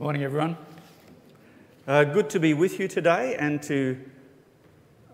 Morning, 0.00 0.22
everyone. 0.22 0.56
Uh, 1.86 2.04
good 2.04 2.30
to 2.30 2.40
be 2.40 2.54
with 2.54 2.80
you 2.80 2.88
today 2.88 3.36
and 3.38 3.62
to 3.64 4.00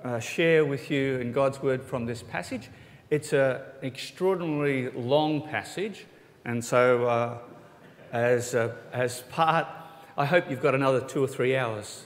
uh, 0.05 0.21
share 0.21 0.65
with 0.65 0.93
you 0.93 1.19
in 1.19 1.33
God's 1.33 1.61
Word 1.61 1.83
from 1.83 2.07
this 2.07 2.23
passage. 2.23 2.71
It's 3.11 3.33
an 3.33 3.63
extraordinarily 3.83 4.91
long 4.91 5.43
passage, 5.43 6.07
and 6.45 6.65
so 6.65 7.05
uh, 7.05 7.39
as, 8.13 8.55
uh, 8.55 8.77
as 8.93 9.23
part, 9.23 9.67
I 10.17 10.25
hope 10.25 10.49
you've 10.49 10.63
got 10.63 10.77
another 10.77 11.01
two 11.01 11.25
or 11.25 11.27
three 11.27 11.57
hours. 11.57 12.05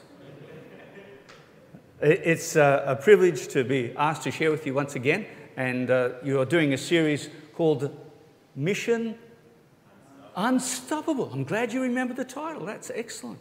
It's 2.00 2.56
uh, 2.56 2.84
a 2.86 2.96
privilege 2.96 3.48
to 3.48 3.62
be 3.62 3.94
asked 3.94 4.22
to 4.22 4.30
share 4.30 4.50
with 4.50 4.64
you 4.64 4.72
once 4.72 4.94
again, 4.94 5.26
and 5.54 5.90
uh, 5.90 6.12
you 6.24 6.40
are 6.40 6.46
doing 6.46 6.72
a 6.72 6.78
series 6.78 7.28
called 7.52 7.94
Mission 8.56 9.18
Unstoppable. 10.42 11.30
I'm 11.34 11.44
glad 11.44 11.70
you 11.70 11.82
remember 11.82 12.14
the 12.14 12.24
title. 12.24 12.64
That's 12.64 12.90
excellent. 12.94 13.40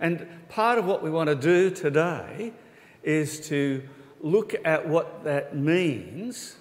And 0.00 0.26
part 0.48 0.78
of 0.78 0.86
what 0.86 1.02
we 1.02 1.10
want 1.10 1.28
to 1.28 1.34
do 1.34 1.68
today 1.68 2.54
is 3.02 3.46
to 3.48 3.82
look 4.22 4.54
at 4.64 4.88
what 4.88 5.22
that 5.24 5.54
means 5.54 6.56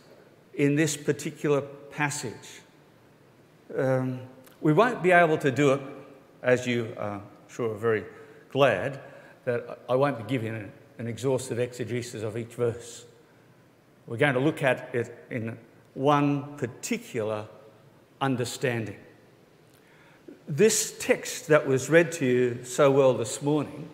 in 0.53 0.75
this 0.75 0.97
particular 0.97 1.61
passage. 1.91 2.59
Um, 3.73 4.19
we 4.59 4.73
won't 4.73 5.01
be 5.01 5.11
able 5.11 5.37
to 5.37 5.49
do 5.49 5.71
it, 5.71 5.81
as 6.43 6.67
you 6.67 6.93
are 6.97 7.21
sure 7.47 7.71
are 7.71 7.77
very 7.77 8.03
glad, 8.51 8.99
that 9.45 9.79
I 9.87 9.95
won't 9.95 10.17
be 10.17 10.25
giving 10.25 10.55
an, 10.55 10.73
an 10.97 11.07
exhaustive 11.07 11.57
exegesis 11.57 12.21
of 12.21 12.35
each 12.35 12.55
verse. 12.55 13.05
We're 14.07 14.17
going 14.17 14.33
to 14.33 14.41
look 14.41 14.61
at 14.61 14.93
it 14.93 15.25
in 15.31 15.57
one 15.93 16.57
particular 16.57 17.47
understanding. 18.19 18.97
This 20.51 20.95
text 20.97 21.47
that 21.49 21.67
was 21.67 21.91
read 21.91 22.11
to 22.13 22.25
you 22.25 22.63
so 22.63 22.89
well 22.89 23.13
this 23.13 23.39
morning 23.39 23.87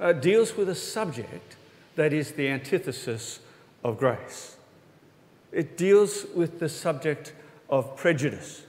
uh, 0.00 0.12
deals 0.14 0.56
with 0.56 0.68
a 0.68 0.74
subject 0.74 1.54
that 1.94 2.12
is 2.12 2.32
the 2.32 2.48
antithesis 2.48 3.38
of 3.84 3.96
grace. 3.96 4.56
It 5.52 5.78
deals 5.78 6.26
with 6.34 6.58
the 6.58 6.68
subject 6.68 7.34
of 7.70 7.96
prejudice. 7.96 8.64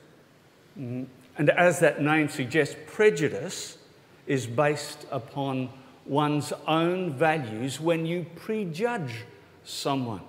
Mm, 0.79 1.07
and 1.39 1.49
as 1.49 1.79
that 1.79 2.03
name 2.03 2.29
suggests, 2.29 2.75
prejudice 2.85 3.79
is 4.27 4.45
based 4.45 5.07
upon 5.09 5.69
one's 6.05 6.53
own 6.67 7.13
values 7.13 7.79
when 7.79 8.05
you 8.05 8.27
prejudge 8.35 9.25
someone. 9.65 10.21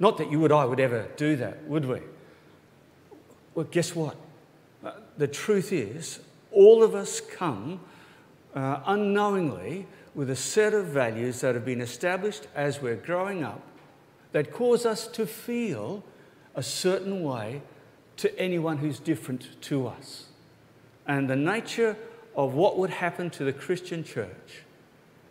Not 0.00 0.16
that 0.16 0.32
you 0.32 0.42
and 0.42 0.54
I 0.54 0.64
would 0.64 0.80
ever 0.80 1.08
do 1.18 1.36
that, 1.36 1.64
would 1.64 1.84
we? 1.84 2.00
Well, 3.54 3.66
guess 3.70 3.94
what? 3.94 4.16
The 5.22 5.28
truth 5.28 5.72
is, 5.72 6.18
all 6.50 6.82
of 6.82 6.96
us 6.96 7.20
come 7.20 7.78
uh, 8.56 8.80
unknowingly 8.86 9.86
with 10.16 10.28
a 10.28 10.34
set 10.34 10.74
of 10.74 10.86
values 10.86 11.42
that 11.42 11.54
have 11.54 11.64
been 11.64 11.80
established 11.80 12.48
as 12.56 12.82
we're 12.82 12.96
growing 12.96 13.44
up 13.44 13.62
that 14.32 14.52
cause 14.52 14.84
us 14.84 15.06
to 15.06 15.24
feel 15.24 16.02
a 16.56 16.62
certain 16.62 17.22
way 17.22 17.62
to 18.16 18.36
anyone 18.36 18.78
who's 18.78 18.98
different 18.98 19.46
to 19.62 19.86
us. 19.86 20.26
And 21.06 21.30
the 21.30 21.36
nature 21.36 21.96
of 22.34 22.54
what 22.54 22.76
would 22.76 22.90
happen 22.90 23.30
to 23.30 23.44
the 23.44 23.52
Christian 23.52 24.02
church 24.02 24.64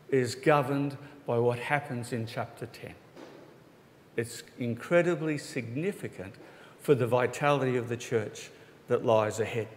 is 0.08 0.36
governed 0.36 0.98
by 1.28 1.38
what 1.38 1.60
happens 1.60 2.14
in 2.14 2.28
chapter 2.28 2.66
10. 2.66 2.94
It's 4.16 4.44
incredibly 4.58 5.38
significant 5.38 6.36
for 6.80 6.96
the 6.96 7.08
vitality 7.08 7.76
of 7.76 7.90
the 7.90 7.98
church 7.98 8.52
that 8.88 9.04
lies 9.04 9.42
ahead. 9.42 9.68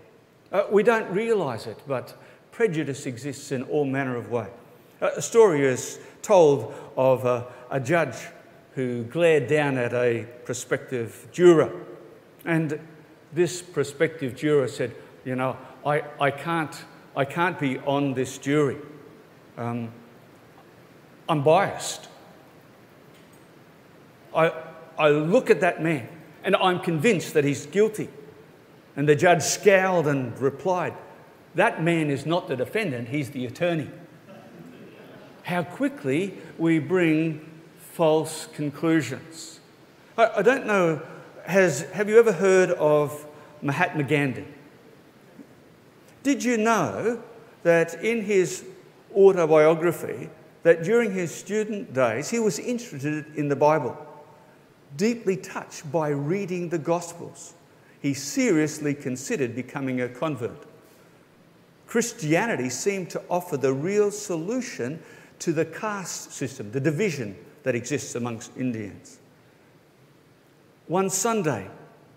Uh, 0.54 0.64
we 0.70 0.84
don't 0.84 1.10
realise 1.10 1.66
it, 1.66 1.76
but 1.84 2.16
prejudice 2.52 3.06
exists 3.06 3.50
in 3.50 3.64
all 3.64 3.84
manner 3.84 4.14
of 4.14 4.30
ways. 4.30 4.46
Uh, 5.02 5.10
a 5.16 5.20
story 5.20 5.66
is 5.66 5.98
told 6.22 6.72
of 6.96 7.24
a, 7.24 7.44
a 7.72 7.80
judge 7.80 8.14
who 8.76 9.02
glared 9.02 9.48
down 9.48 9.76
at 9.76 9.92
a 9.92 10.24
prospective 10.44 11.26
juror. 11.32 11.72
And 12.44 12.78
this 13.32 13.62
prospective 13.62 14.36
juror 14.36 14.68
said, 14.68 14.94
You 15.24 15.34
know, 15.34 15.56
I, 15.84 16.04
I, 16.20 16.30
can't, 16.30 16.84
I 17.16 17.24
can't 17.24 17.58
be 17.58 17.78
on 17.80 18.14
this 18.14 18.38
jury. 18.38 18.76
Um, 19.58 19.90
I'm 21.28 21.42
biased. 21.42 22.06
I, 24.32 24.52
I 24.96 25.08
look 25.08 25.50
at 25.50 25.62
that 25.62 25.82
man 25.82 26.06
and 26.44 26.54
I'm 26.54 26.78
convinced 26.78 27.34
that 27.34 27.42
he's 27.42 27.66
guilty. 27.66 28.08
And 28.96 29.08
the 29.08 29.16
judge 29.16 29.42
scowled 29.42 30.06
and 30.06 30.38
replied, 30.38 30.94
That 31.54 31.82
man 31.82 32.10
is 32.10 32.26
not 32.26 32.48
the 32.48 32.56
defendant, 32.56 33.08
he's 33.08 33.30
the 33.30 33.46
attorney. 33.46 33.90
How 35.42 35.62
quickly 35.62 36.34
we 36.58 36.78
bring 36.78 37.44
false 37.78 38.48
conclusions. 38.54 39.60
I, 40.16 40.30
I 40.38 40.42
don't 40.42 40.66
know, 40.66 41.02
has, 41.44 41.82
have 41.92 42.08
you 42.08 42.18
ever 42.18 42.32
heard 42.32 42.70
of 42.70 43.26
Mahatma 43.62 44.04
Gandhi? 44.04 44.46
Did 46.22 46.42
you 46.42 46.56
know 46.56 47.22
that 47.62 48.02
in 48.02 48.22
his 48.22 48.64
autobiography, 49.14 50.30
that 50.62 50.82
during 50.82 51.12
his 51.12 51.34
student 51.34 51.92
days, 51.92 52.30
he 52.30 52.38
was 52.38 52.58
interested 52.58 53.26
in 53.36 53.48
the 53.48 53.56
Bible, 53.56 53.96
deeply 54.96 55.36
touched 55.36 55.90
by 55.92 56.08
reading 56.08 56.70
the 56.70 56.78
Gospels 56.78 57.54
he 58.04 58.12
seriously 58.12 58.92
considered 58.92 59.54
becoming 59.54 60.02
a 60.02 60.08
convert. 60.10 60.66
Christianity 61.86 62.68
seemed 62.68 63.08
to 63.08 63.22
offer 63.30 63.56
the 63.56 63.72
real 63.72 64.10
solution 64.10 65.02
to 65.38 65.54
the 65.54 65.64
caste 65.64 66.30
system, 66.30 66.70
the 66.70 66.80
division 66.80 67.34
that 67.62 67.74
exists 67.74 68.14
amongst 68.14 68.54
Indians. 68.58 69.20
One 70.86 71.08
Sunday, 71.08 71.66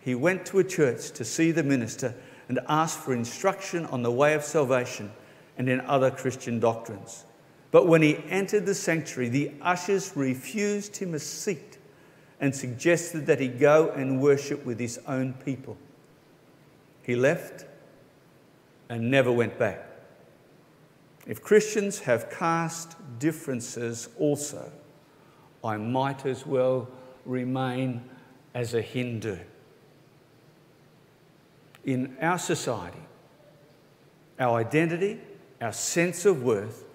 he 0.02 0.14
went 0.14 0.46
to 0.48 0.60
a 0.60 0.64
church 0.66 1.12
to 1.12 1.24
see 1.24 1.52
the 1.52 1.64
minister 1.64 2.14
and 2.50 2.60
ask 2.68 3.00
for 3.00 3.14
instruction 3.14 3.86
on 3.86 4.04
the 4.04 4.12
way 4.12 4.34
of 4.34 4.44
salvation 4.44 5.10
and 5.58 5.70
in 5.70 5.80
other 5.80 6.12
Christian 6.12 6.60
doctrines. 6.60 7.24
But 7.72 7.88
when 7.88 8.02
he 8.02 8.18
entered 8.28 8.66
the 8.66 8.76
sanctuary, 8.76 9.30
the 9.30 9.54
ushers 9.62 10.18
refused 10.18 10.98
him 10.98 11.14
a 11.14 11.20
seat 11.20 11.77
and 12.40 12.56
suggested 12.56 13.26
that 13.26 13.40
he 13.40 13.48
go 13.48 13.90
and 13.90 14.22
worship 14.22 14.66
with 14.66 14.80
his 14.80 15.00
own 15.08 15.34
people. 15.34 15.78
He 17.02 17.16
left 17.16 17.66
and 18.90 19.10
never 19.10 19.32
went 19.32 19.58
back. 19.58 19.84
If 21.26 21.42
Christians 21.42 22.00
have 22.00 22.30
caste 22.30 22.96
differences 23.20 24.10
also, 24.18 24.72
I 25.64 25.78
might 25.78 26.26
as 26.26 26.46
well 26.46 26.88
remain 27.26 28.04
as 28.54 28.74
a 28.74 28.82
Hindu. 28.82 29.38
In 31.86 32.16
our 32.22 32.38
society, 32.38 33.00
our 34.40 34.60
identity, 34.60 35.20
our 35.62 35.74
sense 35.74 36.26
of 36.26 36.44
worth, 36.44 36.86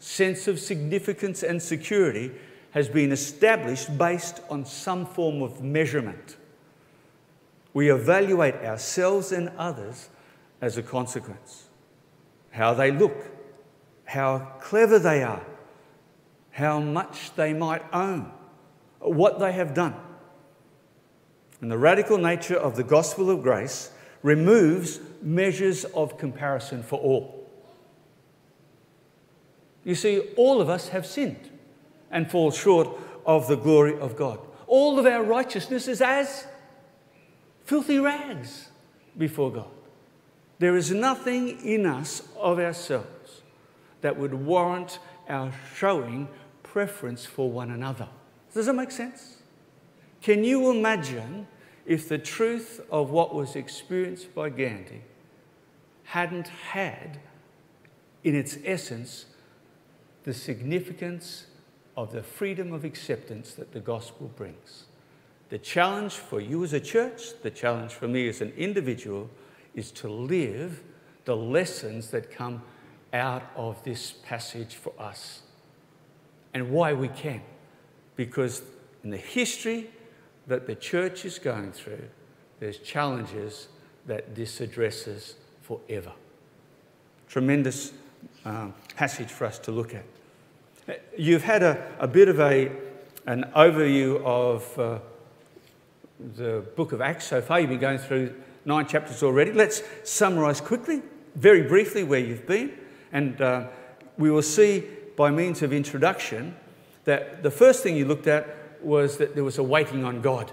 sense 0.00 0.48
of 0.48 0.58
significance 0.58 1.42
and 1.42 1.62
security 1.62 2.32
has 2.72 2.88
been 2.88 3.12
established 3.12 3.96
based 3.96 4.40
on 4.50 4.64
some 4.64 5.06
form 5.06 5.42
of 5.42 5.62
measurement. 5.62 6.36
We 7.72 7.90
evaluate 7.90 8.56
ourselves 8.56 9.32
and 9.32 9.50
others 9.56 10.08
as 10.60 10.76
a 10.76 10.82
consequence. 10.82 11.68
How 12.50 12.74
they 12.74 12.90
look, 12.90 13.26
how 14.04 14.52
clever 14.60 14.98
they 14.98 15.22
are, 15.22 15.44
how 16.50 16.80
much 16.80 17.34
they 17.36 17.52
might 17.52 17.82
own, 17.92 18.32
what 18.98 19.38
they 19.38 19.52
have 19.52 19.74
done. 19.74 19.94
And 21.60 21.70
the 21.70 21.78
radical 21.78 22.18
nature 22.18 22.56
of 22.56 22.76
the 22.76 22.84
gospel 22.84 23.30
of 23.30 23.42
grace 23.42 23.90
removes 24.22 25.00
measures 25.22 25.84
of 25.84 26.18
comparison 26.18 26.82
for 26.82 26.98
all. 26.98 27.48
You 29.84 29.94
see, 29.94 30.20
all 30.36 30.60
of 30.60 30.68
us 30.68 30.88
have 30.88 31.06
sinned 31.06 31.50
and 32.10 32.30
fall 32.30 32.50
short 32.50 32.88
of 33.26 33.48
the 33.48 33.56
glory 33.56 33.98
of 33.98 34.16
God. 34.16 34.38
All 34.66 34.98
of 34.98 35.06
our 35.06 35.22
righteousness 35.22 35.88
is 35.88 36.00
as 36.00 36.46
filthy 37.64 37.98
rags 37.98 38.68
before 39.16 39.52
God. 39.52 39.68
There 40.58 40.76
is 40.76 40.90
nothing 40.90 41.60
in 41.64 41.86
us 41.86 42.22
of 42.36 42.58
ourselves 42.58 43.42
that 44.00 44.16
would 44.16 44.34
warrant 44.34 44.98
our 45.28 45.52
showing 45.76 46.28
preference 46.62 47.24
for 47.24 47.50
one 47.50 47.70
another. 47.70 48.08
Does 48.54 48.66
that 48.66 48.74
make 48.74 48.90
sense? 48.90 49.36
Can 50.22 50.44
you 50.44 50.70
imagine 50.70 51.46
if 51.86 52.08
the 52.08 52.18
truth 52.18 52.80
of 52.90 53.10
what 53.10 53.34
was 53.34 53.56
experienced 53.56 54.34
by 54.34 54.50
Gandhi 54.50 55.02
hadn't 56.04 56.48
had, 56.48 57.18
in 58.24 58.34
its 58.34 58.58
essence, 58.64 59.26
the 60.24 60.34
significance 60.34 61.46
of 61.98 62.12
the 62.12 62.22
freedom 62.22 62.72
of 62.72 62.84
acceptance 62.84 63.54
that 63.54 63.72
the 63.72 63.80
gospel 63.80 64.30
brings. 64.36 64.84
The 65.48 65.58
challenge 65.58 66.14
for 66.14 66.40
you 66.40 66.62
as 66.62 66.72
a 66.72 66.78
church, 66.78 67.40
the 67.42 67.50
challenge 67.50 67.90
for 67.90 68.06
me 68.06 68.28
as 68.28 68.40
an 68.40 68.52
individual, 68.56 69.28
is 69.74 69.90
to 69.92 70.08
live 70.08 70.84
the 71.24 71.34
lessons 71.34 72.12
that 72.12 72.30
come 72.30 72.62
out 73.12 73.42
of 73.56 73.82
this 73.82 74.12
passage 74.12 74.76
for 74.76 74.92
us 74.96 75.42
and 76.54 76.70
why 76.70 76.92
we 76.92 77.08
can. 77.08 77.42
Because 78.14 78.62
in 79.02 79.10
the 79.10 79.16
history 79.16 79.90
that 80.46 80.68
the 80.68 80.76
church 80.76 81.24
is 81.24 81.40
going 81.40 81.72
through, 81.72 82.04
there's 82.60 82.78
challenges 82.78 83.66
that 84.06 84.36
this 84.36 84.60
addresses 84.60 85.34
forever. 85.62 86.12
Tremendous 87.26 87.92
um, 88.44 88.72
passage 88.94 89.30
for 89.30 89.46
us 89.46 89.58
to 89.58 89.72
look 89.72 89.96
at. 89.96 90.04
You've 91.16 91.44
had 91.44 91.62
a, 91.62 91.86
a 91.98 92.08
bit 92.08 92.28
of 92.28 92.40
a, 92.40 92.72
an 93.26 93.50
overview 93.54 94.22
of 94.24 94.78
uh, 94.78 94.98
the 96.36 96.64
book 96.76 96.92
of 96.92 97.00
Acts 97.00 97.26
so 97.26 97.42
far. 97.42 97.60
You've 97.60 97.68
been 97.68 97.78
going 97.78 97.98
through 97.98 98.34
nine 98.64 98.86
chapters 98.86 99.22
already. 99.22 99.52
Let's 99.52 99.82
summarise 100.04 100.60
quickly, 100.60 101.02
very 101.34 101.62
briefly, 101.62 102.04
where 102.04 102.20
you've 102.20 102.46
been. 102.46 102.72
And 103.12 103.40
uh, 103.40 103.66
we 104.16 104.30
will 104.30 104.42
see 104.42 104.84
by 105.16 105.30
means 105.30 105.62
of 105.62 105.72
introduction 105.72 106.56
that 107.04 107.42
the 107.42 107.50
first 107.50 107.82
thing 107.82 107.96
you 107.96 108.06
looked 108.06 108.26
at 108.26 108.46
was 108.82 109.18
that 109.18 109.34
there 109.34 109.44
was 109.44 109.58
a 109.58 109.62
waiting 109.62 110.04
on 110.04 110.22
God. 110.22 110.52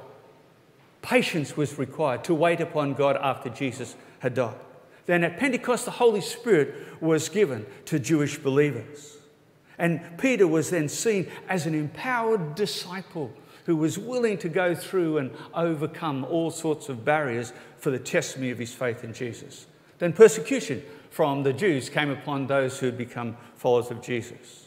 Patience 1.02 1.56
was 1.56 1.78
required 1.78 2.24
to 2.26 2.34
wait 2.34 2.60
upon 2.60 2.94
God 2.94 3.16
after 3.18 3.50
Jesus 3.50 3.96
had 4.20 4.34
died. 4.34 4.56
Then 5.06 5.24
at 5.24 5.38
Pentecost, 5.38 5.86
the 5.86 5.92
Holy 5.92 6.22
Spirit 6.22 7.02
was 7.02 7.30
given 7.30 7.66
to 7.86 8.00
Jewish 8.00 8.38
believers. 8.38 9.18
And 9.78 10.18
Peter 10.18 10.48
was 10.48 10.70
then 10.70 10.88
seen 10.88 11.30
as 11.50 11.66
an 11.66 11.76
empowered 11.76 12.56
disciple 12.56 13.32
who 13.66 13.76
was 13.76 13.98
willing 13.98 14.38
to 14.38 14.50
go 14.50 14.76
through 14.76 15.18
and 15.18 15.32
overcome 15.54 16.24
all 16.26 16.52
sorts 16.52 16.88
of 16.88 17.04
barriers 17.04 17.52
for 17.78 17.90
the 17.90 18.00
testimony 18.00 18.52
of 18.52 18.60
his 18.60 18.74
faith 18.74 19.04
in 19.04 19.14
Jesus. 19.14 19.66
Then 19.98 20.14
persecution 20.14 20.84
from 21.10 21.44
the 21.44 21.54
Jews 21.54 21.90
came 21.90 22.10
upon 22.10 22.48
those 22.48 22.80
who 22.80 22.86
had 22.86 22.98
become 22.98 23.38
followers 23.56 23.90
of 23.90 24.02
Jesus. 24.02 24.66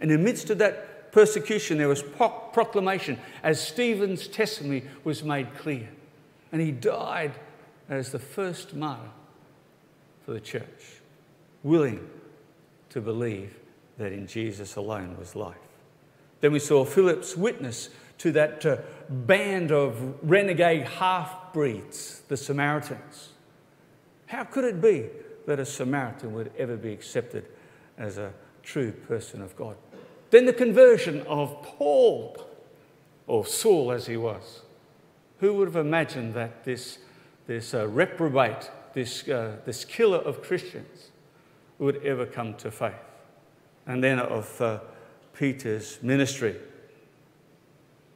And 0.00 0.10
in 0.10 0.18
the 0.18 0.24
midst 0.24 0.50
of 0.50 0.58
that 0.58 1.12
persecution, 1.12 1.78
there 1.78 1.88
was 1.88 2.02
proclamation 2.02 3.18
as 3.42 3.66
Stephen's 3.66 4.26
testimony 4.26 4.84
was 5.04 5.22
made 5.22 5.54
clear. 5.56 5.88
And 6.52 6.60
he 6.60 6.72
died 6.72 7.32
as 7.88 8.12
the 8.12 8.18
first 8.18 8.74
martyr 8.74 9.10
for 10.24 10.32
the 10.32 10.40
church, 10.40 11.00
willing 11.62 12.08
to 12.90 13.00
believe 13.00 13.54
that 13.98 14.12
in 14.12 14.26
Jesus 14.26 14.76
alone 14.76 15.16
was 15.18 15.36
life. 15.36 15.56
Then 16.40 16.52
we 16.52 16.58
saw 16.58 16.84
Philip's 16.84 17.36
witness 17.36 17.90
to 18.18 18.32
that 18.32 18.64
uh, 18.66 18.76
band 19.08 19.72
of 19.72 20.16
renegade 20.22 20.86
half 20.86 21.52
breeds, 21.52 22.22
the 22.28 22.36
Samaritans. 22.36 23.30
How 24.26 24.44
could 24.44 24.64
it 24.64 24.80
be 24.80 25.06
that 25.46 25.58
a 25.58 25.66
Samaritan 25.66 26.32
would 26.34 26.52
ever 26.58 26.76
be 26.76 26.92
accepted 26.92 27.46
as 27.98 28.18
a 28.18 28.32
true 28.62 28.92
person 28.92 29.42
of 29.42 29.56
God? 29.56 29.76
Then 30.30 30.46
the 30.46 30.52
conversion 30.52 31.22
of 31.22 31.62
Paul, 31.62 32.36
or 33.26 33.46
Saul 33.46 33.92
as 33.92 34.06
he 34.06 34.16
was. 34.16 34.62
Who 35.38 35.54
would 35.54 35.68
have 35.68 35.76
imagined 35.76 36.34
that 36.34 36.64
this, 36.64 36.98
this 37.46 37.74
uh, 37.74 37.86
reprobate, 37.88 38.70
this, 38.94 39.28
uh, 39.28 39.56
this 39.64 39.84
killer 39.84 40.18
of 40.18 40.42
Christians, 40.42 41.10
would 41.78 42.04
ever 42.04 42.26
come 42.26 42.54
to 42.54 42.70
faith? 42.70 42.94
And 43.86 44.02
then 44.02 44.18
of 44.18 44.60
uh, 44.60 44.80
Peter's 45.34 45.98
ministry 46.02 46.56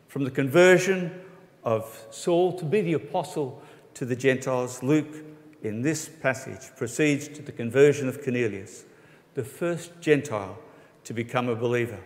from 0.08 0.24
the 0.24 0.30
conversion 0.30 1.20
of 1.64 2.06
Saul 2.10 2.58
to 2.58 2.64
be 2.64 2.80
the 2.80 2.94
apostle 2.94 3.62
to 3.94 4.04
the 4.06 4.16
Gentiles, 4.16 4.82
Luke, 4.82 5.24
in 5.62 5.82
this 5.82 6.08
passage, 6.08 6.70
proceeds 6.76 7.28
to 7.28 7.42
the 7.42 7.52
conversion 7.52 8.08
of 8.08 8.22
Cornelius, 8.22 8.84
the 9.34 9.44
first 9.44 10.00
Gentile 10.00 10.58
to 11.04 11.12
become 11.12 11.48
a 11.48 11.56
believer. 11.56 12.00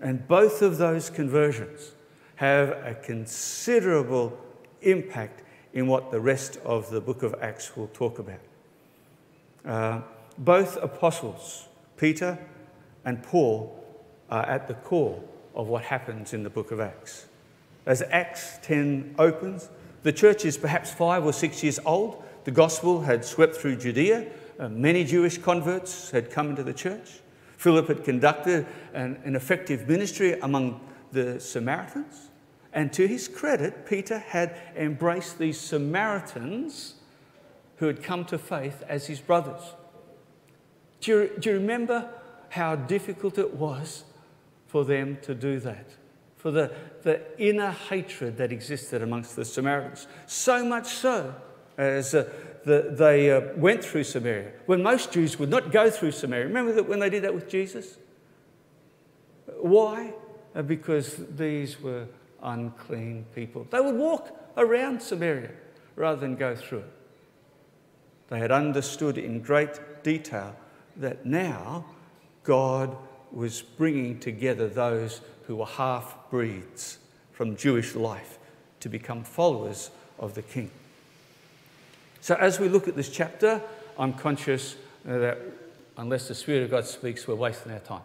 And 0.00 0.26
both 0.26 0.62
of 0.62 0.78
those 0.78 1.08
conversions 1.08 1.92
have 2.36 2.70
a 2.70 2.94
considerable 2.94 4.36
impact 4.82 5.42
in 5.72 5.86
what 5.86 6.10
the 6.10 6.20
rest 6.20 6.58
of 6.64 6.90
the 6.90 7.00
book 7.00 7.22
of 7.22 7.34
Acts 7.40 7.76
will 7.76 7.88
talk 7.88 8.18
about. 8.18 8.40
Uh, 9.64 10.00
both 10.38 10.76
apostles, 10.82 11.68
Peter 11.96 12.38
and 13.04 13.22
Paul, 13.22 13.78
are 14.30 14.46
at 14.46 14.66
the 14.66 14.74
core 14.74 15.22
of 15.54 15.68
what 15.68 15.84
happens 15.84 16.32
in 16.32 16.42
the 16.42 16.50
book 16.50 16.70
of 16.70 16.80
Acts. 16.80 17.26
As 17.84 18.02
Acts 18.10 18.58
10 18.62 19.16
opens, 19.18 19.68
the 20.02 20.12
church 20.12 20.44
is 20.44 20.56
perhaps 20.56 20.90
five 20.90 21.24
or 21.24 21.32
six 21.32 21.62
years 21.62 21.78
old. 21.84 22.22
The 22.44 22.50
gospel 22.50 23.02
had 23.02 23.24
swept 23.24 23.56
through 23.56 23.76
Judea. 23.76 24.30
Many 24.58 25.04
Jewish 25.04 25.38
converts 25.38 26.10
had 26.10 26.30
come 26.30 26.50
into 26.50 26.62
the 26.62 26.72
church. 26.72 27.20
Philip 27.56 27.88
had 27.88 28.04
conducted 28.04 28.66
an, 28.94 29.20
an 29.24 29.36
effective 29.36 29.88
ministry 29.88 30.38
among 30.40 30.80
the 31.12 31.38
Samaritans. 31.38 32.30
And 32.72 32.92
to 32.94 33.06
his 33.06 33.28
credit, 33.28 33.86
Peter 33.86 34.18
had 34.18 34.56
embraced 34.76 35.38
these 35.38 35.60
Samaritans 35.60 36.94
who 37.76 37.86
had 37.86 38.02
come 38.02 38.24
to 38.26 38.38
faith 38.38 38.82
as 38.88 39.06
his 39.06 39.20
brothers. 39.20 39.62
Do 41.00 41.10
you, 41.10 41.30
do 41.38 41.50
you 41.50 41.56
remember 41.56 42.08
how 42.52 42.76
difficult 42.76 43.38
it 43.38 43.54
was 43.54 44.04
for 44.66 44.84
them 44.84 45.16
to 45.22 45.34
do 45.34 45.58
that, 45.58 45.86
for 46.36 46.50
the, 46.50 46.70
the 47.02 47.18
inner 47.38 47.70
hatred 47.70 48.36
that 48.36 48.52
existed 48.52 49.02
amongst 49.02 49.36
the 49.36 49.44
Samaritans. 49.44 50.06
So 50.26 50.62
much 50.62 50.88
so 50.88 51.34
as 51.78 52.14
uh, 52.14 52.28
the, 52.66 52.94
they 52.94 53.30
uh, 53.30 53.40
went 53.56 53.82
through 53.82 54.04
Samaria, 54.04 54.52
when 54.66 54.82
most 54.82 55.12
Jews 55.12 55.38
would 55.38 55.48
not 55.48 55.72
go 55.72 55.88
through 55.88 56.12
Samaria. 56.12 56.46
Remember 56.46 56.74
that 56.74 56.86
when 56.86 57.00
they 57.00 57.08
did 57.08 57.24
that 57.24 57.34
with 57.34 57.48
Jesus? 57.48 57.96
Why? 59.58 60.12
Uh, 60.54 60.60
because 60.60 61.24
these 61.34 61.80
were 61.80 62.06
unclean 62.42 63.24
people. 63.34 63.66
They 63.70 63.80
would 63.80 63.96
walk 63.96 64.28
around 64.58 65.00
Samaria 65.00 65.52
rather 65.96 66.20
than 66.20 66.36
go 66.36 66.54
through 66.54 66.80
it. 66.80 66.92
They 68.28 68.40
had 68.40 68.52
understood 68.52 69.16
in 69.16 69.40
great 69.40 70.02
detail 70.02 70.54
that 70.96 71.24
now 71.24 71.86
God 72.44 72.96
was 73.30 73.62
bringing 73.62 74.18
together 74.18 74.68
those 74.68 75.20
who 75.46 75.56
were 75.56 75.66
half 75.66 76.16
breeds 76.30 76.98
from 77.32 77.56
Jewish 77.56 77.94
life 77.94 78.38
to 78.80 78.88
become 78.88 79.24
followers 79.24 79.90
of 80.18 80.34
the 80.34 80.42
King. 80.42 80.70
So, 82.20 82.34
as 82.36 82.60
we 82.60 82.68
look 82.68 82.88
at 82.88 82.94
this 82.94 83.08
chapter, 83.08 83.60
I'm 83.98 84.12
conscious 84.12 84.76
that 85.04 85.38
unless 85.96 86.28
the 86.28 86.34
Spirit 86.34 86.64
of 86.64 86.70
God 86.70 86.86
speaks, 86.86 87.26
we're 87.26 87.34
wasting 87.34 87.72
our 87.72 87.80
time. 87.80 88.02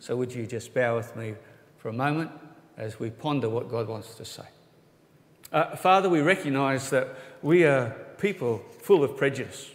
So, 0.00 0.16
would 0.16 0.34
you 0.34 0.46
just 0.46 0.74
bear 0.74 0.94
with 0.94 1.14
me 1.16 1.34
for 1.78 1.88
a 1.88 1.92
moment 1.92 2.30
as 2.76 2.98
we 2.98 3.10
ponder 3.10 3.48
what 3.48 3.70
God 3.70 3.88
wants 3.88 4.14
to 4.16 4.24
say? 4.24 4.44
Uh, 5.52 5.76
Father, 5.76 6.08
we 6.08 6.20
recognize 6.20 6.90
that 6.90 7.08
we 7.42 7.64
are 7.64 7.90
people 8.18 8.64
full 8.80 9.04
of 9.04 9.16
prejudice. 9.16 9.70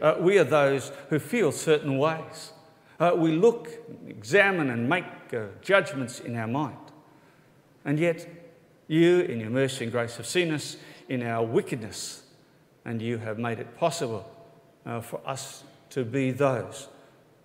Uh, 0.00 0.14
we 0.20 0.38
are 0.38 0.44
those 0.44 0.90
who 1.10 1.18
feel 1.18 1.52
certain 1.52 1.98
ways. 1.98 2.52
Uh, 3.00 3.12
we 3.14 3.32
look, 3.32 3.68
examine, 4.08 4.70
and 4.70 4.88
make 4.88 5.04
uh, 5.32 5.46
judgments 5.62 6.18
in 6.20 6.36
our 6.36 6.48
mind. 6.48 6.76
And 7.84 7.98
yet, 7.98 8.26
you, 8.88 9.20
in 9.20 9.38
your 9.38 9.50
mercy 9.50 9.84
and 9.84 9.92
grace, 9.92 10.16
have 10.16 10.26
seen 10.26 10.52
us 10.52 10.76
in 11.08 11.22
our 11.22 11.44
wickedness, 11.44 12.22
and 12.84 13.00
you 13.00 13.18
have 13.18 13.38
made 13.38 13.60
it 13.60 13.76
possible 13.76 14.28
uh, 14.84 15.00
for 15.00 15.20
us 15.26 15.62
to 15.90 16.04
be 16.04 16.32
those 16.32 16.88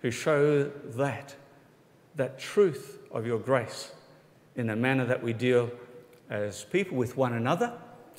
who 0.00 0.10
show 0.10 0.64
that, 0.64 1.34
that 2.16 2.38
truth 2.38 2.98
of 3.10 3.26
your 3.26 3.38
grace 3.38 3.92
in 4.56 4.66
the 4.66 4.76
manner 4.76 5.04
that 5.04 5.22
we 5.22 5.32
deal 5.32 5.70
as 6.30 6.64
people 6.64 6.96
with 6.96 7.16
one 7.16 7.34
another 7.34 7.72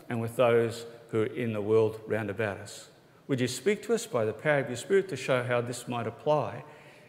and 0.09 0.21
with 0.21 0.35
those 0.35 0.85
who 1.09 1.21
are 1.21 1.25
in 1.25 1.53
the 1.53 1.61
world 1.61 1.99
round 2.07 2.29
about 2.29 2.57
us. 2.57 2.89
Would 3.27 3.39
you 3.39 3.47
speak 3.47 3.83
to 3.83 3.93
us 3.93 4.05
by 4.05 4.25
the 4.25 4.33
power 4.33 4.59
of 4.59 4.67
your 4.67 4.77
Spirit 4.77 5.09
to 5.09 5.15
show 5.15 5.43
how 5.43 5.61
this 5.61 5.87
might 5.87 6.07
apply 6.07 6.63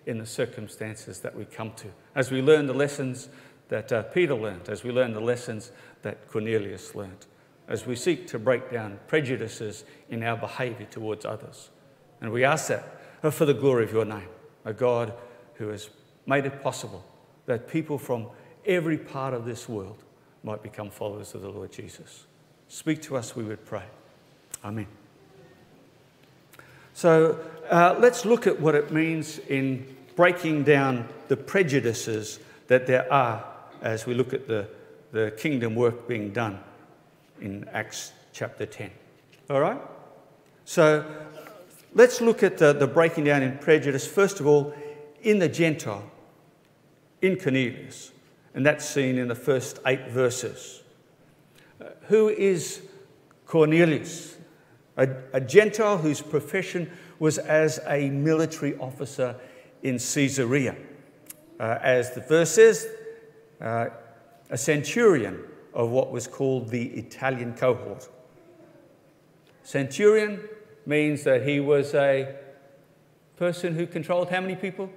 in 0.06 0.18
the 0.18 0.26
circumstances 0.26 1.20
that 1.20 1.36
we 1.36 1.44
come 1.44 1.72
to. 1.72 1.88
As 2.14 2.30
we 2.30 2.40
learn 2.40 2.66
the 2.66 2.74
lessons 2.74 3.28
that 3.68 3.92
uh, 3.92 4.04
Peter 4.04 4.34
learned, 4.34 4.68
as 4.68 4.84
we 4.84 4.92
learn 4.92 5.12
the 5.12 5.20
lessons 5.20 5.72
that 6.02 6.28
Cornelius 6.28 6.94
learned, 6.94 7.26
as 7.68 7.84
we 7.84 7.96
seek 7.96 8.28
to 8.28 8.38
break 8.38 8.70
down 8.70 8.98
prejudices 9.08 9.84
in 10.08 10.22
our 10.22 10.36
behaviour 10.36 10.86
towards 10.86 11.24
others. 11.24 11.70
And 12.20 12.30
we 12.30 12.44
ask 12.44 12.68
that 12.68 13.00
uh, 13.22 13.30
for 13.30 13.44
the 13.44 13.54
glory 13.54 13.84
of 13.84 13.92
your 13.92 14.04
name, 14.04 14.28
a 14.64 14.72
God 14.72 15.12
who 15.54 15.68
has 15.68 15.90
made 16.26 16.46
it 16.46 16.62
possible 16.62 17.04
that 17.46 17.68
people 17.68 17.98
from 17.98 18.28
every 18.64 18.98
part 18.98 19.34
of 19.34 19.44
this 19.44 19.68
world 19.68 20.02
might 20.42 20.62
become 20.62 20.90
followers 20.90 21.34
of 21.34 21.42
the 21.42 21.48
Lord 21.48 21.72
Jesus. 21.72 22.26
Speak 22.68 23.02
to 23.02 23.16
us, 23.16 23.34
we 23.34 23.44
would 23.44 23.64
pray. 23.64 23.84
Amen. 24.64 24.86
So 26.94 27.38
uh, 27.70 27.96
let's 27.98 28.24
look 28.24 28.46
at 28.46 28.60
what 28.60 28.74
it 28.74 28.90
means 28.90 29.38
in 29.38 29.95
breaking 30.16 30.64
down 30.64 31.08
the 31.28 31.36
prejudices 31.36 32.40
that 32.66 32.86
there 32.86 33.10
are 33.12 33.44
as 33.82 34.06
we 34.06 34.14
look 34.14 34.32
at 34.32 34.48
the, 34.48 34.66
the 35.12 35.32
kingdom 35.36 35.74
work 35.74 36.08
being 36.08 36.32
done 36.32 36.58
in 37.40 37.68
Acts 37.72 38.12
chapter 38.32 38.66
10. 38.66 38.90
All 39.50 39.60
right? 39.60 39.80
So, 40.64 41.04
let's 41.94 42.20
look 42.20 42.42
at 42.42 42.58
the, 42.58 42.72
the 42.72 42.86
breaking 42.86 43.24
down 43.24 43.42
in 43.42 43.58
prejudice. 43.58 44.06
First 44.06 44.40
of 44.40 44.46
all, 44.46 44.74
in 45.22 45.38
the 45.38 45.48
Gentile, 45.48 46.10
in 47.22 47.38
Cornelius, 47.38 48.10
and 48.54 48.64
that's 48.64 48.84
seen 48.84 49.18
in 49.18 49.28
the 49.28 49.34
first 49.34 49.80
eight 49.86 50.08
verses. 50.08 50.82
Uh, 51.80 51.90
who 52.08 52.28
is 52.30 52.82
Cornelius? 53.46 54.36
A, 54.96 55.08
a 55.34 55.40
Gentile 55.40 55.98
whose 55.98 56.22
profession 56.22 56.90
was 57.18 57.36
as 57.38 57.80
a 57.86 58.08
military 58.08 58.76
officer 58.78 59.36
in 59.82 59.98
Caesarea. 59.98 60.76
Uh, 61.58 61.78
as 61.82 62.12
the 62.12 62.20
verse 62.20 62.52
says, 62.52 62.86
uh, 63.60 63.86
a 64.50 64.58
centurion 64.58 65.42
of 65.72 65.90
what 65.90 66.10
was 66.10 66.26
called 66.26 66.68
the 66.68 66.86
Italian 66.88 67.54
cohort. 67.54 68.08
Centurion 69.62 70.40
means 70.86 71.24
that 71.24 71.46
he 71.46 71.60
was 71.60 71.94
a 71.94 72.34
person 73.36 73.74
who 73.74 73.86
controlled 73.86 74.30
how 74.30 74.40
many 74.40 74.54
people? 74.54 74.90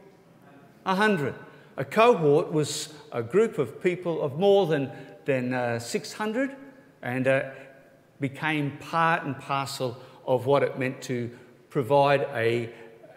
A 0.85 0.95
hundred. 0.95 1.35
A 1.77 1.85
cohort 1.85 2.51
was 2.51 2.93
a 3.11 3.23
group 3.23 3.57
of 3.57 3.81
people 3.81 4.21
of 4.21 4.37
more 4.37 4.67
than, 4.67 4.91
than 5.25 5.53
uh, 5.53 5.79
600 5.79 6.55
and 7.01 7.27
uh, 7.27 7.49
became 8.19 8.77
part 8.77 9.23
and 9.23 9.37
parcel 9.39 9.97
of 10.25 10.45
what 10.45 10.61
it 10.61 10.77
meant 10.77 11.01
to 11.03 11.29
provide 11.69 12.21
a, 12.33 12.69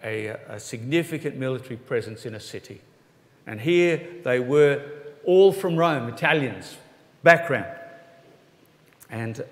a, 0.03 0.29
a 0.49 0.61
significant 0.61 1.37
military 1.37 1.77
presence 1.77 2.27
in 2.27 2.35
a 2.35 2.41
city. 2.41 2.81
And 3.47 3.61
here 3.61 4.01
they 4.25 4.41
were 4.41 4.83
all 5.25 5.53
from 5.53 5.77
Rome, 5.77 6.09
Italians, 6.09 6.77
background. 7.23 7.67
And 9.11 9.45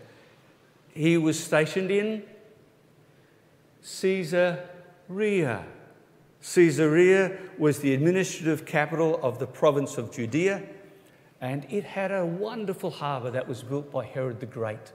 he 0.95 1.17
was 1.17 1.39
stationed 1.43 1.91
in 1.91 2.23
Caesarea. 3.83 5.65
Caesarea 6.43 7.39
was 7.59 7.81
the 7.81 7.95
administrative 7.95 8.65
capital 8.65 9.21
of 9.23 9.39
the 9.39 9.47
province 9.47 9.99
of 9.99 10.11
Judea, 10.11 10.63
and 11.41 11.67
it 11.71 11.85
had 11.85 12.11
a 12.11 12.25
wonderful 12.25 12.91
harbour 12.91 13.31
that 13.31 13.47
was 13.47 13.63
built 13.63 13.93
by 13.93 14.05
Herod 14.05 14.41
the 14.41 14.47
Great. 14.47 14.93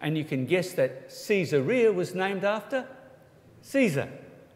And 0.00 0.16
you 0.16 0.24
can 0.24 0.44
guess 0.44 0.72
that 0.72 1.08
Caesarea 1.26 1.92
was 1.92 2.14
named 2.14 2.44
after 2.44 2.86
Caesar, 3.62 4.08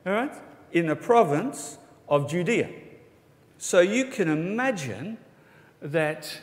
all 0.06 0.12
right, 0.12 0.32
in 0.72 0.86
the 0.86 0.96
province 0.96 1.78
of 2.08 2.30
Judea. 2.30 2.70
So 3.58 3.80
you 3.80 4.06
can 4.06 4.28
imagine 4.28 5.18
that 5.82 6.40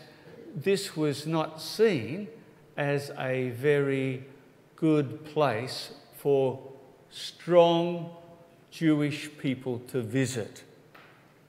this 0.56 0.96
was 0.96 1.26
not 1.26 1.62
seen 1.62 2.28
as 2.76 3.12
a 3.18 3.50
very 3.52 4.24
good 4.76 5.26
place 5.26 5.92
for 6.18 6.60
strong 7.10 8.12
Jewish 8.70 9.30
people 9.40 9.80
to 9.88 10.02
visit. 10.02 10.64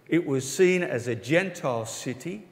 It 0.09 0.27
was 0.27 0.50
seen 0.50 0.83
as 0.83 1.07
a 1.07 1.15
Gentile 1.15 1.85
city, 1.85 2.47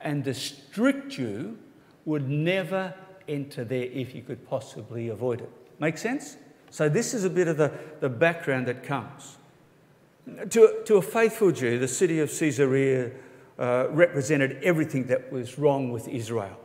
and 0.00 0.24
the 0.24 0.32
strict 0.32 1.10
Jew 1.10 1.58
would 2.06 2.28
never 2.28 2.94
enter 3.28 3.64
there 3.64 3.84
if 3.84 4.12
he 4.12 4.22
could 4.22 4.48
possibly 4.48 5.08
avoid 5.08 5.42
it. 5.42 5.50
Make 5.78 5.98
sense? 5.98 6.38
So, 6.70 6.88
this 6.88 7.14
is 7.14 7.24
a 7.24 7.30
bit 7.30 7.48
of 7.48 7.56
the, 7.56 7.72
the 8.00 8.08
background 8.08 8.66
that 8.66 8.82
comes. 8.82 9.38
To, 10.50 10.82
to 10.84 10.96
a 10.96 11.02
faithful 11.02 11.52
Jew, 11.52 11.78
the 11.78 11.88
city 11.88 12.20
of 12.20 12.30
Caesarea 12.30 13.12
uh, 13.58 13.86
represented 13.90 14.62
everything 14.62 15.06
that 15.06 15.32
was 15.32 15.58
wrong 15.58 15.90
with 15.90 16.06
Israel 16.08 16.58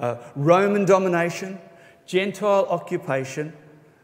uh, 0.00 0.16
Roman 0.36 0.84
domination, 0.84 1.58
Gentile 2.06 2.66
occupation, 2.68 3.52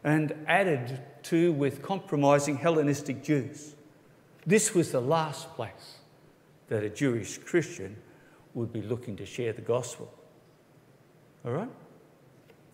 and 0.03 0.33
added 0.47 1.01
to 1.23 1.53
with 1.53 1.81
compromising 1.81 2.57
Hellenistic 2.57 3.23
Jews. 3.23 3.75
This 4.45 4.75
was 4.75 4.91
the 4.91 5.01
last 5.01 5.49
place 5.55 5.99
that 6.67 6.83
a 6.83 6.89
Jewish 6.89 7.37
Christian 7.39 7.95
would 8.53 8.71
be 8.71 8.81
looking 8.81 9.15
to 9.17 9.25
share 9.25 9.53
the 9.53 9.61
gospel. 9.61 10.13
All 11.43 11.51
right? 11.51 11.69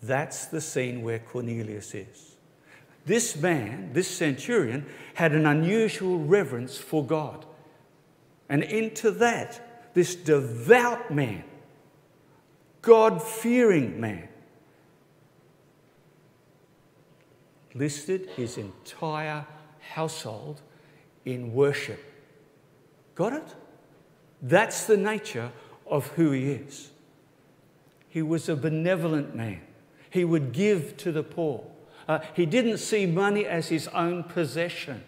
That's 0.02 0.46
the 0.46 0.60
scene 0.60 1.02
where 1.02 1.18
Cornelius 1.18 1.94
is. 1.94 2.31
This 3.04 3.36
man, 3.36 3.92
this 3.92 4.08
centurion, 4.08 4.86
had 5.14 5.32
an 5.32 5.46
unusual 5.46 6.18
reverence 6.18 6.78
for 6.78 7.04
God. 7.04 7.44
And 8.48 8.62
into 8.62 9.10
that, 9.12 9.92
this 9.94 10.14
devout 10.14 11.10
man, 11.10 11.44
God 12.80 13.22
fearing 13.22 14.00
man, 14.00 14.28
listed 17.74 18.28
his 18.36 18.58
entire 18.58 19.46
household 19.80 20.60
in 21.24 21.52
worship. 21.52 22.00
Got 23.14 23.32
it? 23.34 23.54
That's 24.40 24.86
the 24.86 24.96
nature 24.96 25.52
of 25.86 26.08
who 26.08 26.32
he 26.32 26.52
is. 26.52 26.90
He 28.08 28.22
was 28.22 28.48
a 28.48 28.56
benevolent 28.56 29.34
man. 29.34 29.62
He 30.10 30.24
would 30.24 30.52
give 30.52 30.96
to 30.98 31.12
the 31.12 31.22
poor. 31.22 31.64
Uh, 32.12 32.20
he 32.34 32.44
didn't 32.44 32.76
see 32.76 33.06
money 33.06 33.46
as 33.46 33.68
his 33.68 33.88
own 33.88 34.22
possession, 34.22 35.02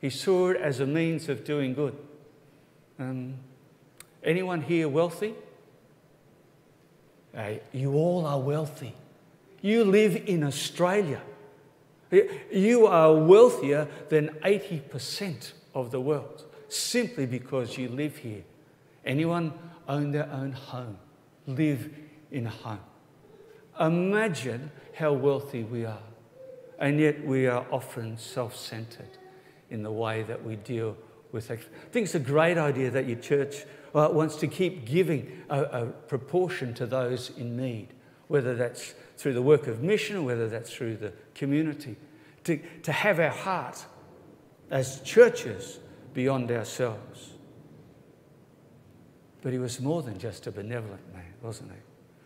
he 0.00 0.08
saw 0.08 0.50
it 0.50 0.56
as 0.56 0.78
a 0.78 0.86
means 0.86 1.28
of 1.28 1.44
doing 1.44 1.74
good. 1.74 1.96
Um, 2.96 3.34
anyone 4.22 4.62
here 4.62 4.88
wealthy? 4.88 5.34
Uh, 7.36 7.54
you 7.72 7.94
all 7.94 8.24
are 8.24 8.38
wealthy. 8.38 8.94
You 9.62 9.84
live 9.84 10.28
in 10.28 10.44
Australia. 10.44 11.20
You 12.52 12.86
are 12.86 13.12
wealthier 13.12 13.88
than 14.08 14.28
80% 14.44 15.54
of 15.74 15.90
the 15.90 16.00
world 16.00 16.44
simply 16.68 17.26
because 17.26 17.76
you 17.76 17.88
live 17.88 18.18
here. 18.18 18.44
Anyone 19.04 19.52
own 19.88 20.12
their 20.12 20.30
own 20.30 20.52
home, 20.52 20.98
live 21.48 21.92
in 22.30 22.46
a 22.46 22.50
home. 22.50 22.78
Imagine 23.80 24.70
how 24.94 25.14
wealthy 25.14 25.64
we 25.64 25.84
are. 25.84 25.98
And 26.78 26.98
yet 26.98 27.24
we 27.24 27.46
are 27.46 27.66
often 27.70 28.18
self 28.18 28.56
centered 28.56 29.18
in 29.70 29.82
the 29.82 29.92
way 29.92 30.22
that 30.22 30.44
we 30.44 30.56
deal 30.56 30.96
with 31.32 31.48
things. 31.48 31.64
I 31.64 31.88
think 31.90 32.04
it's 32.04 32.14
a 32.14 32.20
great 32.20 32.58
idea 32.58 32.90
that 32.90 33.06
your 33.06 33.18
church 33.18 33.64
uh, 33.94 34.08
wants 34.10 34.36
to 34.36 34.46
keep 34.46 34.84
giving 34.84 35.42
a, 35.48 35.62
a, 35.62 35.86
proportion 35.86 36.74
to 36.74 36.86
those 36.86 37.30
in 37.36 37.56
need, 37.56 37.88
whether 38.28 38.54
that's 38.54 38.94
through 39.16 39.34
the 39.34 39.42
work 39.42 39.66
of 39.66 39.82
mission 39.82 40.16
or 40.16 40.22
whether 40.22 40.48
that's 40.48 40.72
through 40.72 40.96
the 40.96 41.12
community. 41.34 41.96
To, 42.44 42.60
to 42.82 42.92
have 42.92 43.20
our 43.20 43.30
heart 43.30 43.84
as 44.70 45.00
churches 45.00 45.78
beyond 46.12 46.50
ourselves. 46.50 47.30
But 49.42 49.52
he 49.52 49.58
was 49.58 49.80
more 49.80 50.02
than 50.02 50.18
just 50.18 50.46
a 50.46 50.52
benevolent 50.52 51.12
man, 51.14 51.32
wasn't 51.42 51.70
he? 51.72 51.78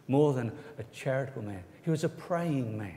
More 0.07 0.33
than 0.33 0.53
a 0.79 0.85
charitable 0.85 1.43
man. 1.43 1.63
He 1.83 1.91
was 1.91 2.05
a 2.05 2.09
praying 2.09 2.79
man. 2.79 2.97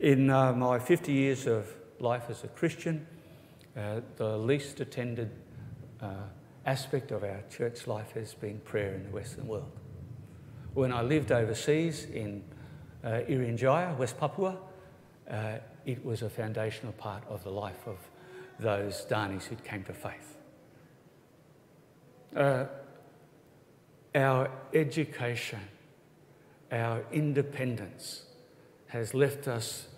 In 0.00 0.30
uh, 0.30 0.52
my 0.52 0.78
50 0.78 1.12
years 1.12 1.48
of 1.48 1.66
life 1.98 2.26
as 2.28 2.44
a 2.44 2.48
Christian, 2.48 3.04
uh, 3.76 4.00
the 4.14 4.38
least 4.38 4.78
attended 4.78 5.28
uh, 6.00 6.14
aspect 6.64 7.10
of 7.10 7.24
our 7.24 7.42
church 7.50 7.88
life 7.88 8.12
has 8.12 8.32
been 8.32 8.60
prayer 8.60 8.94
in 8.94 9.02
the 9.02 9.10
Western 9.10 9.48
world. 9.48 9.72
When 10.74 10.92
I 10.92 11.02
lived 11.02 11.32
overseas 11.32 12.04
in 12.04 12.44
uh, 13.02 13.22
Irian 13.28 13.56
Jaya, 13.56 13.92
West 13.98 14.20
Papua, 14.20 14.58
uh, 15.28 15.54
it 15.84 16.04
was 16.04 16.22
a 16.22 16.30
foundational 16.30 16.92
part 16.92 17.24
of 17.28 17.42
the 17.42 17.50
life 17.50 17.88
of 17.88 17.98
those 18.60 19.04
Danis 19.10 19.46
who 19.46 19.56
came 19.56 19.82
to 19.82 19.92
faith. 19.92 20.36
Uh, 22.36 22.66
our 24.14 24.48
education, 24.72 25.60
our 26.70 27.02
independence, 27.10 28.26
has 28.88 29.14
left 29.14 29.48
us 29.48 29.88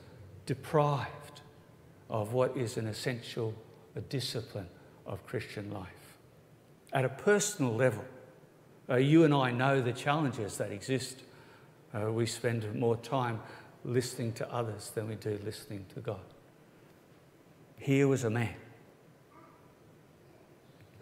deprived 0.46 1.40
of 2.08 2.32
what 2.32 2.56
is 2.56 2.76
an 2.76 2.86
essential 2.86 3.54
discipline 4.08 4.68
of 5.06 5.24
Christian 5.26 5.70
life. 5.72 5.88
At 6.92 7.04
a 7.04 7.08
personal 7.08 7.74
level, 7.74 8.04
uh, 8.88 8.96
you 8.96 9.24
and 9.24 9.32
I 9.32 9.52
know 9.52 9.80
the 9.80 9.92
challenges 9.92 10.56
that 10.58 10.72
exist. 10.72 11.20
Uh, 11.94 12.10
we 12.10 12.26
spend 12.26 12.74
more 12.74 12.96
time 12.96 13.40
listening 13.84 14.32
to 14.32 14.52
others 14.52 14.90
than 14.94 15.08
we 15.08 15.14
do 15.14 15.38
listening 15.44 15.86
to 15.94 16.00
God. 16.00 16.20
Here 17.78 18.08
was 18.08 18.24
a 18.24 18.30
man 18.30 18.54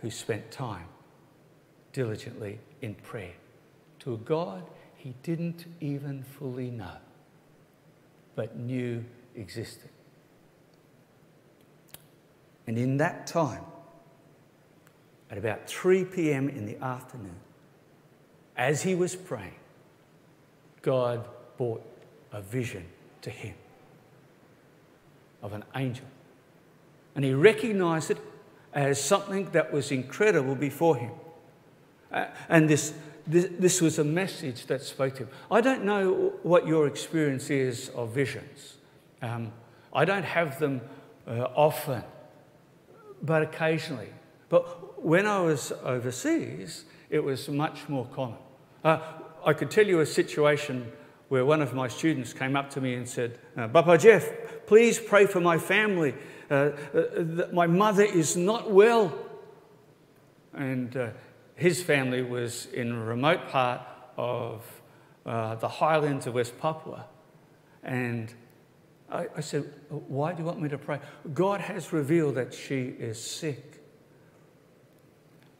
who 0.00 0.10
spent 0.10 0.50
time 0.50 0.86
diligently 1.92 2.60
in 2.82 2.94
prayer 2.94 3.34
to 4.00 4.14
a 4.14 4.18
God 4.18 4.62
he 4.94 5.14
didn't 5.22 5.64
even 5.80 6.22
fully 6.22 6.70
know 6.70 6.98
but 8.38 8.56
knew 8.56 9.04
existed. 9.34 9.90
And 12.68 12.78
in 12.78 12.98
that 12.98 13.26
time, 13.26 13.64
at 15.28 15.36
about 15.36 15.66
3 15.66 16.04
p.m. 16.04 16.48
in 16.48 16.64
the 16.64 16.76
afternoon, 16.76 17.34
as 18.56 18.82
he 18.82 18.94
was 18.94 19.16
praying, 19.16 19.56
God 20.82 21.26
brought 21.56 21.84
a 22.30 22.40
vision 22.40 22.86
to 23.22 23.30
him 23.30 23.56
of 25.42 25.52
an 25.52 25.64
angel. 25.74 26.06
And 27.16 27.24
he 27.24 27.34
recognized 27.34 28.12
it 28.12 28.18
as 28.72 29.02
something 29.02 29.50
that 29.50 29.72
was 29.72 29.90
incredible 29.90 30.54
before 30.54 30.96
him. 30.96 31.10
Uh, 32.12 32.26
and 32.48 32.70
this, 32.70 32.94
this, 33.28 33.48
this 33.58 33.80
was 33.80 33.98
a 33.98 34.04
message 34.04 34.66
that 34.66 34.82
spoke 34.82 35.14
to 35.16 35.24
him. 35.24 35.28
I 35.50 35.60
don't 35.60 35.84
know 35.84 36.32
what 36.42 36.66
your 36.66 36.86
experience 36.86 37.50
is 37.50 37.90
of 37.90 38.10
visions. 38.10 38.76
Um, 39.20 39.52
I 39.92 40.04
don't 40.04 40.24
have 40.24 40.58
them 40.58 40.80
uh, 41.26 41.48
often, 41.54 42.02
but 43.22 43.42
occasionally. 43.42 44.08
But 44.48 45.04
when 45.04 45.26
I 45.26 45.40
was 45.40 45.72
overseas, 45.84 46.84
it 47.10 47.20
was 47.20 47.48
much 47.48 47.88
more 47.88 48.06
common. 48.06 48.38
Uh, 48.82 49.00
I 49.44 49.52
could 49.52 49.70
tell 49.70 49.86
you 49.86 50.00
a 50.00 50.06
situation 50.06 50.90
where 51.28 51.44
one 51.44 51.60
of 51.60 51.74
my 51.74 51.88
students 51.88 52.32
came 52.32 52.56
up 52.56 52.70
to 52.70 52.80
me 52.80 52.94
and 52.94 53.06
said, 53.06 53.38
uh, 53.56 53.68
Papa 53.68 53.98
Jeff, 53.98 54.26
please 54.66 54.98
pray 54.98 55.26
for 55.26 55.40
my 55.40 55.58
family. 55.58 56.14
Uh, 56.50 56.70
uh, 56.94 57.46
my 57.52 57.66
mother 57.66 58.04
is 58.04 58.36
not 58.36 58.70
well. 58.70 59.12
And 60.54 60.96
uh, 60.96 61.10
his 61.58 61.82
family 61.82 62.22
was 62.22 62.66
in 62.66 62.92
a 62.92 63.04
remote 63.04 63.48
part 63.48 63.80
of 64.16 64.64
uh, 65.26 65.56
the 65.56 65.68
highlands 65.68 66.28
of 66.28 66.34
West 66.34 66.56
Papua. 66.58 67.04
And 67.82 68.32
I, 69.10 69.26
I 69.36 69.40
said, 69.40 69.64
Why 69.88 70.32
do 70.32 70.38
you 70.38 70.46
want 70.46 70.60
me 70.62 70.68
to 70.68 70.78
pray? 70.78 71.00
God 71.34 71.60
has 71.60 71.92
revealed 71.92 72.36
that 72.36 72.54
she 72.54 72.94
is 72.98 73.22
sick. 73.22 73.82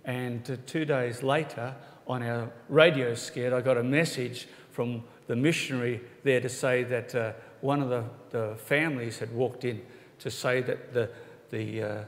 And 0.04 0.58
two 0.66 0.84
days 0.84 1.24
later, 1.24 1.74
on 2.06 2.22
our 2.22 2.50
radio 2.68 3.14
skit, 3.14 3.52
I 3.52 3.60
got 3.60 3.76
a 3.76 3.82
message 3.82 4.46
from 4.70 5.02
the 5.26 5.34
missionary 5.34 6.00
there 6.22 6.40
to 6.40 6.48
say 6.48 6.84
that 6.84 7.14
uh, 7.14 7.32
one 7.60 7.82
of 7.82 7.88
the, 7.88 8.04
the, 8.30 8.54
families 8.56 9.18
had 9.18 9.34
walked 9.34 9.64
in 9.64 9.82
to 10.20 10.30
say 10.30 10.62
that 10.62 10.94
the, 10.94 11.10
the, 11.50 11.82
uh, 11.82 12.04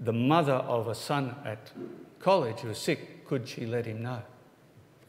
the 0.00 0.14
mother 0.14 0.54
of 0.54 0.88
a 0.88 0.94
son 0.94 1.36
at 1.44 1.70
college 2.20 2.60
who 2.60 2.68
was 2.68 2.78
sick, 2.78 3.26
could 3.26 3.48
she 3.48 3.66
let 3.66 3.86
him 3.86 4.02
know? 4.02 4.22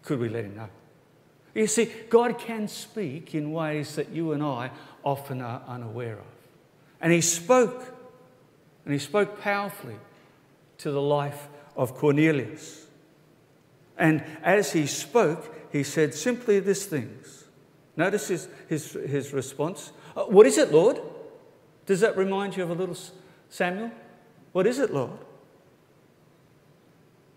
Could 0.04 0.20
we 0.20 0.30
let 0.30 0.46
him 0.46 0.56
know? 0.56 0.70
You 1.54 1.68
see, 1.68 1.92
God 2.10 2.38
can 2.38 2.68
speak 2.68 3.34
in 3.34 3.52
ways 3.52 3.96
that 3.96 4.10
you 4.10 4.32
and 4.32 4.44
I 4.44 4.72
often 5.04 5.42
are 5.42 5.62
unaware 5.68 6.20
of. 6.20 6.26
And 7.02 7.12
he 7.12 7.22
spoke, 7.22 7.96
and 8.86 8.94
he 8.94 9.00
spoke 9.00 9.42
powerfully 9.42 9.96
to 10.80 10.92
the 10.92 11.02
life 11.02 11.48
of 11.76 11.96
Cornelius. 11.96 12.86
And 13.98 14.24
as 14.44 14.74
he 14.74 14.86
spoke, 14.86 15.54
he 15.72 15.84
said 15.84 16.14
simply 16.14 16.60
these 16.60 16.86
things. 16.86 17.46
Notice 17.96 18.28
his, 18.28 18.48
his, 18.70 18.92
his 18.94 19.34
response. 19.34 19.92
Uh, 20.16 20.26
what 20.26 20.46
is 20.46 20.58
it, 20.58 20.72
Lord? 20.72 21.02
Does 21.88 22.02
that 22.02 22.16
remind 22.16 22.56
you 22.56 22.64
of 22.64 22.70
a 22.70 22.76
little 22.76 22.98
Samuel? 23.50 23.92
What 24.52 24.68
is 24.68 24.78
it, 24.78 24.94
Lord? 24.94 25.18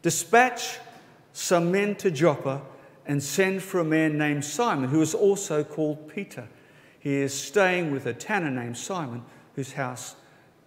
Dispatch 0.02 0.78
some 1.32 1.70
men 1.70 1.94
to 1.96 2.10
Joppa 2.10 2.62
and 3.06 3.22
send 3.22 3.62
for 3.62 3.80
a 3.80 3.84
man 3.84 4.18
named 4.18 4.44
Simon, 4.44 4.90
who 4.90 5.00
is 5.02 5.14
also 5.14 5.64
called 5.64 6.08
Peter. 6.08 6.48
He 6.98 7.16
is 7.16 7.32
staying 7.34 7.90
with 7.90 8.06
a 8.06 8.14
tanner 8.14 8.50
named 8.50 8.76
Simon, 8.76 9.24
whose 9.56 9.72
house 9.72 10.16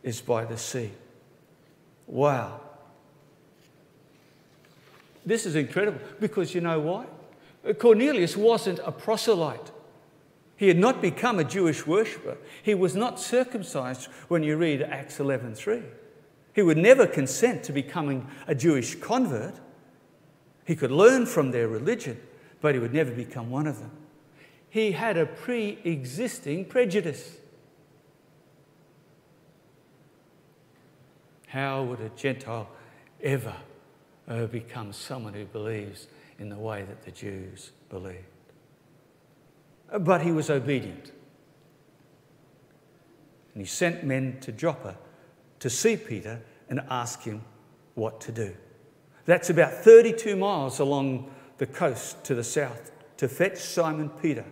is 0.01 0.19
by 0.19 0.45
the 0.45 0.57
sea. 0.57 0.91
Wow. 2.07 2.59
This 5.25 5.45
is 5.45 5.55
incredible 5.55 6.01
because 6.19 6.53
you 6.53 6.61
know 6.61 6.79
why? 6.79 7.05
Cornelius 7.79 8.35
wasn't 8.35 8.79
a 8.83 8.91
proselyte. 8.91 9.71
He 10.57 10.67
had 10.67 10.77
not 10.77 11.01
become 11.01 11.39
a 11.39 11.43
Jewish 11.43 11.87
worshipper. 11.87 12.37
He 12.61 12.73
was 12.73 12.95
not 12.95 13.19
circumcised 13.19 14.09
when 14.27 14.43
you 14.43 14.57
read 14.57 14.81
Acts 14.81 15.19
11:3. 15.19 15.83
He 16.53 16.61
would 16.61 16.77
never 16.77 17.07
consent 17.07 17.63
to 17.63 17.71
becoming 17.71 18.27
a 18.47 18.53
Jewish 18.53 18.95
convert. 18.95 19.55
He 20.65 20.75
could 20.75 20.91
learn 20.91 21.25
from 21.25 21.51
their 21.51 21.67
religion, 21.67 22.19
but 22.61 22.75
he 22.75 22.79
would 22.79 22.93
never 22.93 23.11
become 23.11 23.49
one 23.49 23.67
of 23.67 23.79
them. 23.79 23.91
He 24.69 24.91
had 24.93 25.17
a 25.17 25.25
pre 25.25 25.79
existing 25.83 26.65
prejudice. 26.65 27.37
How 31.47 31.83
would 31.83 31.99
a 31.99 32.09
Gentile 32.09 32.67
ever 33.21 33.55
uh, 34.27 34.45
become 34.47 34.91
someone 34.93 35.33
who 35.33 35.45
believes 35.45 36.07
in 36.39 36.49
the 36.49 36.57
way 36.57 36.83
that 36.83 37.03
the 37.03 37.11
Jews 37.11 37.71
believed? 37.89 38.25
But 39.99 40.21
he 40.21 40.31
was 40.31 40.49
obedient. 40.49 41.11
And 43.53 43.61
he 43.61 43.67
sent 43.67 44.03
men 44.03 44.39
to 44.41 44.51
Joppa 44.51 44.97
to 45.63 45.69
see 45.69 45.95
Peter 45.95 46.41
and 46.67 46.81
ask 46.89 47.23
him 47.23 47.41
what 47.95 48.19
to 48.19 48.33
do. 48.33 48.53
That's 49.23 49.49
about 49.49 49.71
32 49.71 50.35
miles 50.35 50.79
along 50.79 51.31
the 51.57 51.65
coast 51.65 52.21
to 52.25 52.35
the 52.35 52.43
south 52.43 52.91
to 53.15 53.29
fetch 53.29 53.59
Simon 53.59 54.09
Peter, 54.09 54.43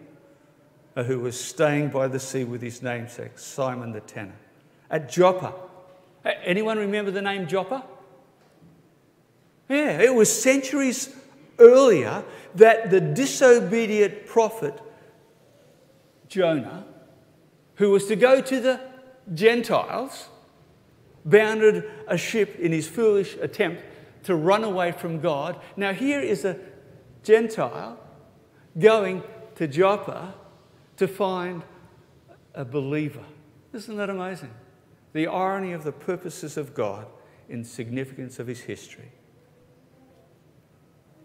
uh, 0.96 1.04
who 1.04 1.20
was 1.20 1.38
staying 1.38 1.90
by 1.90 2.08
the 2.08 2.18
sea 2.18 2.46
with 2.46 2.62
his 2.62 2.82
namesake, 2.82 3.38
Simon 3.38 3.92
the 3.92 4.00
tanner, 4.00 4.38
at 4.90 5.12
Joppa. 5.12 5.54
Anyone 6.46 6.78
remember 6.78 7.12
the 7.12 7.22
name 7.22 7.46
Joppa? 7.46 7.84
Yeah, 9.68 10.00
it 10.00 10.16
was 10.16 10.34
centuries 10.34 11.14
earlier 11.60 12.24
that 12.56 12.90
the 12.90 13.02
disobedient 13.02 14.28
prophet 14.28 14.80
Jonah, 16.30 16.86
who 17.76 17.92
was 17.92 18.06
to 18.06 18.16
go 18.16 18.40
to 18.40 18.60
the 18.62 18.80
Gentiles, 19.34 20.30
bounded 21.26 21.90
a 22.08 22.18
ship 22.18 22.60
in 22.60 22.72
his 22.72 22.88
foolish 22.88 23.36
attempt 23.42 23.84
to 24.24 24.36
run 24.36 24.64
away 24.64 24.92
from 24.92 25.20
God. 25.20 25.60
Now, 25.76 25.94
here 25.94 26.20
is 26.20 26.46
a 26.46 26.58
Gentile 27.24 28.00
going 28.78 29.24
to 29.56 29.68
Joppa 29.68 30.34
to 30.98 31.08
find 31.08 31.64
a 32.54 32.66
believer. 32.66 33.24
Isn't 33.74 33.98
that 33.98 34.10
amazing? 34.10 34.54
The 35.14 35.28
irony 35.28 35.74
of 35.74 35.84
the 35.84 35.92
purposes 35.92 36.58
of 36.58 36.74
God 36.74 37.08
in 37.50 37.64
significance 37.64 38.40
of 38.40 38.48
his 38.48 38.62
history. 38.62 39.12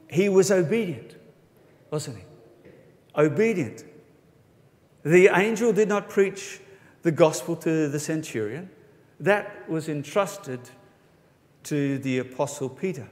He 0.08 0.28
was 0.28 0.50
obedient, 0.50 1.16
wasn't 1.90 2.18
he? 2.18 2.24
Obedient. 3.16 3.84
The 5.04 5.28
angel 5.28 5.72
did 5.72 5.88
not 5.88 6.08
preach 6.08 6.60
the 7.02 7.12
gospel 7.12 7.56
to 7.56 7.88
the 7.88 8.00
centurion. 8.00 8.70
That 9.20 9.68
was 9.68 9.88
entrusted 9.88 10.60
to 11.64 11.98
the 11.98 12.18
apostle 12.18 12.68
Peter. 12.68 13.08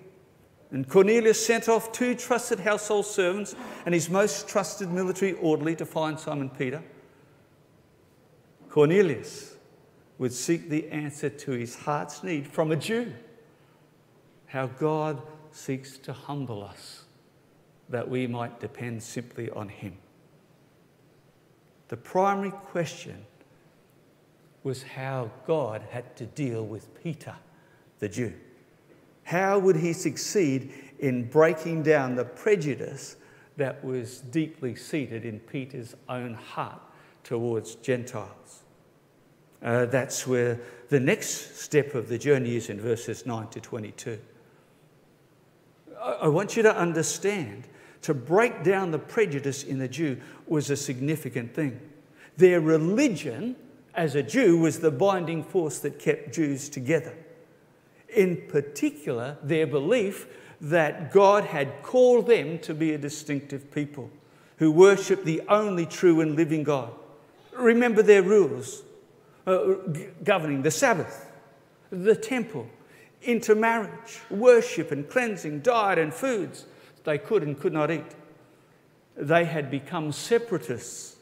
And 0.70 0.88
Cornelius 0.88 1.44
sent 1.44 1.68
off 1.68 1.92
two 1.92 2.14
trusted 2.14 2.60
household 2.60 3.06
servants 3.06 3.54
and 3.86 3.94
his 3.94 4.10
most 4.10 4.48
trusted 4.48 4.90
military 4.90 5.34
orderly 5.34 5.76
to 5.76 5.86
find 5.86 6.18
Simon 6.18 6.50
Peter. 6.50 6.82
Cornelius 8.68 9.54
would 10.18 10.32
seek 10.32 10.68
the 10.68 10.88
answer 10.90 11.28
to 11.28 11.52
his 11.52 11.76
heart's 11.76 12.22
need 12.24 12.46
from 12.46 12.72
a 12.72 12.76
Jew. 12.76 13.12
How 14.46 14.66
God 14.66 15.22
seeks 15.52 15.96
to 15.98 16.12
humble 16.12 16.62
us 16.62 17.04
that 17.88 18.08
we 18.08 18.26
might 18.26 18.60
depend 18.60 19.02
simply 19.02 19.50
on 19.50 19.68
him. 19.68 19.96
The 21.88 21.96
primary 21.96 22.50
question 22.50 23.26
was 24.64 24.82
how 24.82 25.30
God 25.46 25.82
had 25.90 26.16
to 26.16 26.26
deal 26.26 26.64
with 26.64 27.00
Peter, 27.02 27.36
the 28.00 28.08
Jew. 28.08 28.32
How 29.22 29.58
would 29.58 29.76
he 29.76 29.92
succeed 29.92 30.72
in 30.98 31.28
breaking 31.28 31.82
down 31.82 32.16
the 32.16 32.24
prejudice 32.24 33.16
that 33.56 33.84
was 33.84 34.20
deeply 34.20 34.74
seated 34.74 35.24
in 35.24 35.38
Peter's 35.38 35.94
own 36.08 36.34
heart 36.34 36.80
towards 37.22 37.76
Gentiles? 37.76 38.62
Uh, 39.62 39.86
that's 39.86 40.26
where 40.26 40.60
the 40.88 41.00
next 41.00 41.58
step 41.58 41.94
of 41.94 42.08
the 42.08 42.18
journey 42.18 42.56
is 42.56 42.68
in 42.68 42.80
verses 42.80 43.24
9 43.24 43.48
to 43.48 43.60
22. 43.60 44.18
I, 46.00 46.12
I 46.22 46.28
want 46.28 46.56
you 46.56 46.62
to 46.62 46.76
understand 46.76 47.68
to 48.02 48.12
break 48.12 48.62
down 48.62 48.90
the 48.90 48.98
prejudice 48.98 49.62
in 49.62 49.78
the 49.78 49.88
Jew 49.88 50.20
was 50.46 50.68
a 50.68 50.76
significant 50.76 51.54
thing. 51.54 51.80
Their 52.36 52.60
religion 52.60 53.56
as 53.94 54.14
a 54.14 54.22
Jew 54.22 54.58
was 54.58 54.80
the 54.80 54.90
binding 54.90 55.42
force 55.44 55.78
that 55.80 55.98
kept 55.98 56.34
Jews 56.34 56.68
together. 56.68 57.14
In 58.08 58.48
particular, 58.48 59.38
their 59.42 59.66
belief 59.66 60.26
that 60.60 61.12
God 61.12 61.44
had 61.44 61.82
called 61.82 62.26
them 62.26 62.58
to 62.60 62.74
be 62.74 62.92
a 62.92 62.98
distinctive 62.98 63.70
people 63.72 64.10
who 64.58 64.70
worship 64.70 65.24
the 65.24 65.42
only 65.48 65.86
true 65.86 66.20
and 66.20 66.36
living 66.36 66.62
God. 66.62 66.92
Remember 67.52 68.02
their 68.02 68.22
rules 68.22 68.82
uh, 69.46 69.74
governing 70.22 70.62
the 70.62 70.70
Sabbath, 70.70 71.30
the 71.90 72.14
temple, 72.14 72.66
intermarriage, 73.22 74.20
worship 74.30 74.90
and 74.90 75.08
cleansing, 75.08 75.60
diet 75.60 75.98
and 75.98 76.12
foods 76.12 76.66
they 77.04 77.18
could 77.18 77.42
and 77.42 77.58
could 77.58 77.72
not 77.72 77.90
eat. 77.90 78.14
They 79.16 79.44
had 79.44 79.70
become 79.70 80.10
separatists 80.10 81.13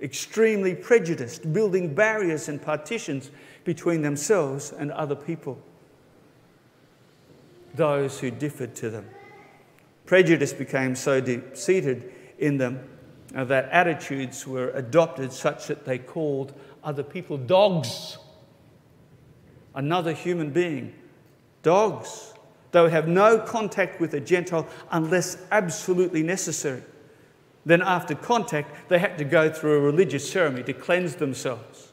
extremely 0.00 0.74
prejudiced, 0.74 1.52
building 1.52 1.94
barriers 1.94 2.48
and 2.48 2.60
partitions 2.60 3.30
between 3.64 4.02
themselves 4.02 4.72
and 4.72 4.92
other 4.92 5.16
people, 5.16 5.58
those 7.74 8.20
who 8.20 8.30
differed 8.30 8.74
to 8.76 8.90
them. 8.90 9.06
Prejudice 10.04 10.52
became 10.52 10.94
so 10.94 11.20
deep 11.20 11.56
seated 11.56 12.12
in 12.38 12.58
them 12.58 12.88
uh, 13.34 13.44
that 13.44 13.68
attitudes 13.70 14.46
were 14.46 14.70
adopted 14.70 15.32
such 15.32 15.66
that 15.66 15.84
they 15.84 15.98
called 15.98 16.54
other 16.84 17.02
people 17.02 17.36
dogs. 17.36 18.18
Another 19.74 20.12
human 20.12 20.50
being, 20.50 20.94
dogs. 21.62 22.32
They 22.70 22.80
would 22.80 22.92
have 22.92 23.08
no 23.08 23.38
contact 23.38 24.00
with 24.00 24.14
a 24.14 24.20
Gentile 24.20 24.66
unless 24.90 25.38
absolutely 25.50 26.22
necessary. 26.22 26.82
Then, 27.66 27.82
after 27.82 28.14
contact, 28.14 28.88
they 28.88 29.00
had 29.00 29.18
to 29.18 29.24
go 29.24 29.50
through 29.50 29.78
a 29.78 29.80
religious 29.80 30.30
ceremony 30.30 30.62
to 30.62 30.72
cleanse 30.72 31.16
themselves. 31.16 31.90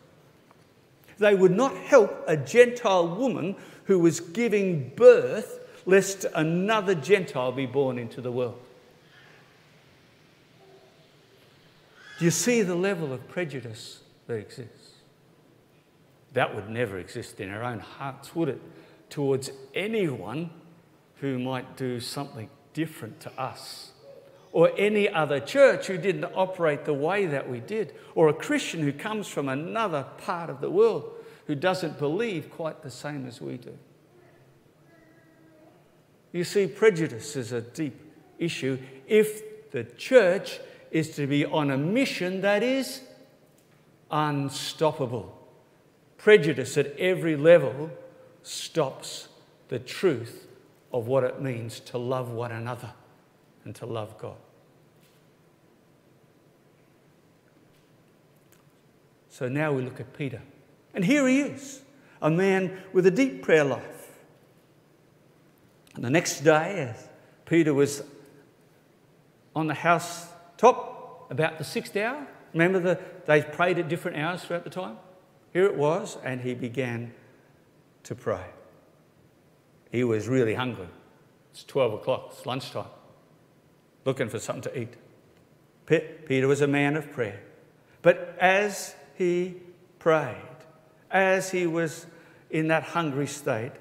They 1.18 1.34
would 1.34 1.52
not 1.52 1.76
help 1.76 2.24
a 2.28 2.38
Gentile 2.38 3.08
woman 3.08 3.56
who 3.86 3.98
was 3.98 4.20
giving 4.20 4.90
birth 4.96 5.60
lest 5.88 6.26
another 6.36 6.94
Gentile 6.94 7.52
be 7.52 7.66
born 7.66 7.98
into 7.98 8.22
the 8.22 8.32
world. 8.32 8.60
Do 12.20 12.26
you 12.26 12.32
see 12.32 12.62
the 12.62 12.76
level 12.76 13.12
of 13.12 13.28
prejudice 13.28 14.02
that 14.28 14.36
exists? 14.36 14.92
That 16.34 16.54
would 16.54 16.70
never 16.70 17.00
exist 17.00 17.40
in 17.40 17.50
our 17.50 17.64
own 17.64 17.80
hearts, 17.80 18.36
would 18.36 18.50
it? 18.50 18.62
Towards 19.10 19.50
anyone 19.74 20.52
who 21.16 21.40
might 21.40 21.76
do 21.76 22.00
something 22.00 22.50
different 22.74 23.20
to 23.22 23.32
us, 23.40 23.92
or 24.54 24.72
any 24.78 25.10
other 25.10 25.40
church 25.40 25.88
who 25.88 25.98
didn't 25.98 26.32
operate 26.36 26.86
the 26.86 26.94
way 26.94 27.26
that 27.26 27.50
we 27.50 27.60
did, 27.60 27.94
or 28.16 28.30
a 28.30 28.34
Christian 28.34 28.82
who 28.82 28.94
comes 28.94 29.28
from 29.28 29.50
another 29.50 30.06
part 30.20 30.50
of 30.50 30.62
the 30.62 30.70
world 30.70 31.12
who 31.48 31.56
doesn't 31.56 32.00
believe 32.00 32.50
quite 32.52 32.84
the 32.84 32.92
same 32.92 33.26
as 33.26 33.42
we 33.42 33.58
do. 33.58 33.78
You 36.32 36.44
see, 36.44 36.68
prejudice 36.68 37.36
is 37.36 37.52
a 37.52 37.62
deep 37.62 38.00
issue 38.40 38.78
if 39.08 39.72
the 39.72 39.84
church 39.84 40.60
is 40.92 41.16
to 41.16 41.28
be 41.28 41.46
on 41.46 41.72
a 41.72 41.78
mission 41.78 42.42
that 42.42 42.62
is 42.62 43.02
unstoppable. 44.12 45.36
Prejudice 46.18 46.78
at 46.78 46.96
every 46.98 47.36
level 47.36 47.90
stops 48.44 49.30
the 49.70 49.80
truth 49.80 50.48
of 50.92 51.08
what 51.08 51.24
it 51.24 51.42
means 51.42 51.80
to 51.80 51.98
love 51.98 52.32
one 52.32 52.52
another 52.52 52.94
and 53.66 53.74
to 53.76 53.86
love 53.86 54.18
God. 54.20 54.38
So 59.34 59.50
now 59.50 59.74
we 59.74 59.82
look 59.82 60.00
at 60.00 60.14
Peter. 60.16 60.42
And 60.94 61.04
here 61.04 61.28
he 61.28 61.40
is, 61.42 61.82
a 62.22 62.30
man 62.30 62.84
with 62.94 63.08
a 63.08 63.12
deep 63.12 63.42
prayer 63.42 63.64
life 63.64 63.94
and 65.96 66.04
the 66.04 66.10
next 66.10 66.42
day, 66.42 66.90
as 66.90 67.08
Peter 67.46 67.74
was 67.74 68.04
on 69.56 69.68
the 69.68 69.74
house 69.74 70.28
top 70.58 71.28
about 71.30 71.58
the 71.58 71.64
sixth 71.64 71.96
hour, 71.96 72.26
remember 72.54 73.00
they 73.26 73.42
prayed 73.42 73.78
at 73.78 73.90
different 73.90 74.18
hours 74.18 74.44
throughout 74.44 74.64
the 74.64 74.70
time? 74.70 74.98
Here 75.52 75.66
it 75.66 75.76
was, 75.76 76.18
and 76.24 76.42
he 76.42 76.56
began 76.56 77.14
to 78.04 78.16
pray. 78.16 78.46
He 79.92 80.04
was 80.04 80.28
really 80.28 80.56
hungry. 80.56 80.88
It's 81.52 81.64
12 81.64 81.94
o'clock, 81.94 82.30
it's 82.32 82.46
lunchtime, 82.48 82.86
looking 84.06 84.30
for 84.30 84.40
something 84.40 84.64
to 84.64 84.80
eat. 84.80 84.96
Peter 85.86 86.48
was 86.48 86.62
a 86.62 86.68
man 86.68 86.96
of 86.96 87.12
prayer. 87.12 87.40
But 88.02 88.36
as 88.40 88.96
he 89.16 89.56
prayed, 90.00 90.36
as 91.12 91.52
he 91.52 91.68
was 91.68 92.08
in 92.50 92.68
that 92.68 92.84
hungry 92.84 93.28
state, 93.28 93.72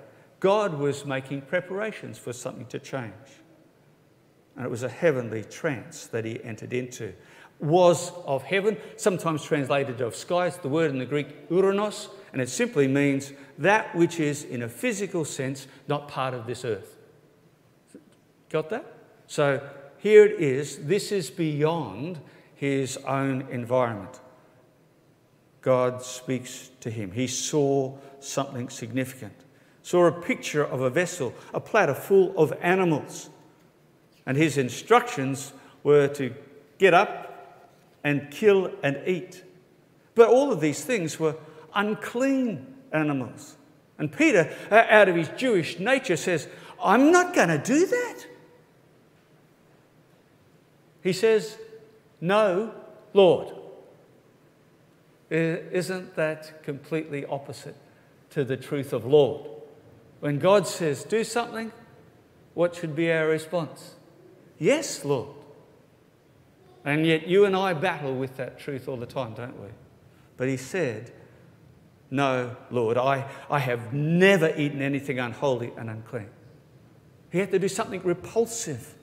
God 0.40 0.74
was 0.74 1.06
making 1.06 1.42
preparations 1.42 2.18
for 2.18 2.32
something 2.32 2.66
to 2.66 2.78
change. 2.78 3.12
And 4.56 4.64
it 4.64 4.70
was 4.70 4.82
a 4.82 4.88
heavenly 4.88 5.44
trance 5.44 6.06
that 6.08 6.24
he 6.24 6.42
entered 6.42 6.72
into. 6.72 7.12
Was 7.60 8.12
of 8.26 8.42
heaven, 8.42 8.76
sometimes 8.96 9.44
translated 9.44 10.00
of 10.00 10.16
skies, 10.16 10.56
the 10.58 10.68
word 10.68 10.90
in 10.90 10.98
the 10.98 11.06
Greek 11.06 11.48
uranos, 11.48 12.08
and 12.32 12.42
it 12.42 12.48
simply 12.48 12.88
means 12.88 13.32
that 13.58 13.94
which 13.94 14.18
is, 14.18 14.42
in 14.42 14.62
a 14.62 14.68
physical 14.68 15.24
sense, 15.24 15.66
not 15.86 16.08
part 16.08 16.34
of 16.34 16.46
this 16.46 16.64
earth. 16.64 16.96
Got 18.50 18.68
that? 18.70 18.84
So 19.26 19.66
here 19.98 20.24
it 20.24 20.40
is. 20.40 20.78
This 20.78 21.12
is 21.12 21.30
beyond 21.30 22.18
his 22.54 22.96
own 22.98 23.46
environment. 23.50 24.20
God 25.62 26.02
speaks 26.02 26.70
to 26.80 26.90
him. 26.90 27.12
He 27.12 27.26
saw 27.26 27.96
something 28.20 28.68
significant 28.68 29.34
saw 29.82 30.06
a 30.06 30.12
picture 30.12 30.64
of 30.64 30.80
a 30.80 30.90
vessel, 30.90 31.34
a 31.52 31.60
platter 31.60 31.94
full 31.94 32.36
of 32.38 32.52
animals. 32.62 33.28
And 34.24 34.36
his 34.36 34.56
instructions 34.56 35.52
were 35.82 36.08
to 36.08 36.32
get 36.78 36.94
up 36.94 37.68
and 38.04 38.30
kill 38.30 38.72
and 38.82 39.00
eat. 39.06 39.44
But 40.14 40.28
all 40.28 40.52
of 40.52 40.60
these 40.60 40.84
things 40.84 41.18
were 41.18 41.36
unclean 41.74 42.74
animals. 42.92 43.56
And 43.98 44.12
Peter, 44.12 44.52
uh, 44.70 44.84
out 44.88 45.08
of 45.08 45.16
his 45.16 45.28
Jewish 45.30 45.78
nature, 45.78 46.16
says, 46.16 46.48
I'm 46.82 47.10
not 47.10 47.34
going 47.34 47.48
to 47.48 47.58
do 47.58 47.86
that. 47.86 48.26
He 51.02 51.12
says, 51.12 51.56
No, 52.20 52.72
Lord. 53.12 53.54
Isn't 55.32 56.14
that 56.16 56.62
completely 56.62 57.24
opposite 57.24 57.76
to 58.30 58.44
the 58.44 58.56
truth 58.56 58.92
of 58.92 59.06
Lord? 59.06 59.48
When 60.20 60.38
God 60.38 60.66
says, 60.66 61.04
do 61.04 61.24
something, 61.24 61.72
what 62.54 62.76
should 62.76 62.94
be 62.94 63.10
our 63.10 63.26
response? 63.26 63.94
Yes, 64.58 65.04
Lord. 65.04 65.30
And 66.84 67.06
yet 67.06 67.26
you 67.26 67.44
and 67.44 67.56
I 67.56 67.72
battle 67.72 68.14
with 68.14 68.36
that 68.36 68.58
truth 68.58 68.88
all 68.88 68.96
the 68.96 69.06
time, 69.06 69.34
don't 69.34 69.60
we? 69.60 69.68
But 70.36 70.48
he 70.48 70.56
said, 70.56 71.12
No, 72.10 72.56
Lord, 72.70 72.98
I, 72.98 73.26
I 73.48 73.58
have 73.60 73.92
never 73.92 74.52
eaten 74.56 74.82
anything 74.82 75.18
unholy 75.18 75.72
and 75.76 75.88
unclean. 75.88 76.28
He 77.30 77.38
had 77.38 77.50
to 77.52 77.58
do 77.58 77.68
something 77.68 78.02
repulsive, 78.02 78.94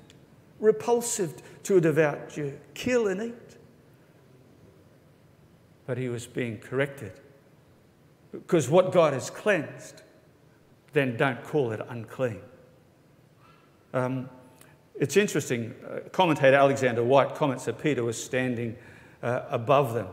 repulsive 0.59 1.41
to 1.63 1.77
a 1.77 1.81
devout 1.81 2.29
Jew 2.29 2.59
kill 2.73 3.07
and 3.07 3.21
eat. 3.21 3.48
But 5.89 5.97
he 5.97 6.07
was 6.07 6.27
being 6.27 6.59
corrected 6.59 7.13
because 8.31 8.69
what 8.69 8.91
God 8.91 9.11
has 9.13 9.31
cleansed, 9.31 10.03
then 10.93 11.17
don't 11.17 11.43
call 11.43 11.71
it 11.71 11.81
unclean. 11.89 12.41
Um, 13.95 14.29
it's 14.93 15.17
interesting, 15.17 15.73
uh, 15.89 16.07
commentator 16.11 16.57
Alexander 16.57 17.03
Whyte 17.03 17.33
comments 17.33 17.65
that 17.65 17.81
Peter 17.81 18.03
was 18.03 18.23
standing 18.23 18.75
uh, 19.23 19.45
above 19.49 19.95
them, 19.95 20.05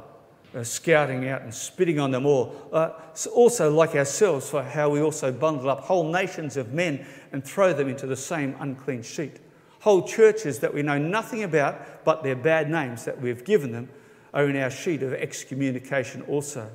uh, 0.54 0.64
scouting 0.64 1.28
out 1.28 1.42
and 1.42 1.52
spitting 1.52 2.00
on 2.00 2.10
them 2.10 2.24
all. 2.24 2.56
Uh, 2.72 2.92
also, 3.34 3.70
like 3.70 3.94
ourselves, 3.94 4.48
for 4.48 4.62
how 4.62 4.88
we 4.88 5.02
also 5.02 5.30
bundle 5.30 5.68
up 5.68 5.80
whole 5.80 6.10
nations 6.10 6.56
of 6.56 6.72
men 6.72 7.04
and 7.32 7.44
throw 7.44 7.74
them 7.74 7.90
into 7.90 8.06
the 8.06 8.16
same 8.16 8.56
unclean 8.60 9.02
sheet. 9.02 9.40
Whole 9.80 10.08
churches 10.08 10.58
that 10.60 10.72
we 10.72 10.80
know 10.80 10.96
nothing 10.96 11.42
about, 11.42 12.02
but 12.06 12.22
their 12.22 12.34
bad 12.34 12.70
names 12.70 13.04
that 13.04 13.20
we've 13.20 13.44
given 13.44 13.72
them, 13.72 13.90
are 14.34 14.48
in 14.48 14.56
our 14.56 14.70
sheet 14.70 15.02
of 15.02 15.12
excommunication 15.12 16.22
also. 16.22 16.70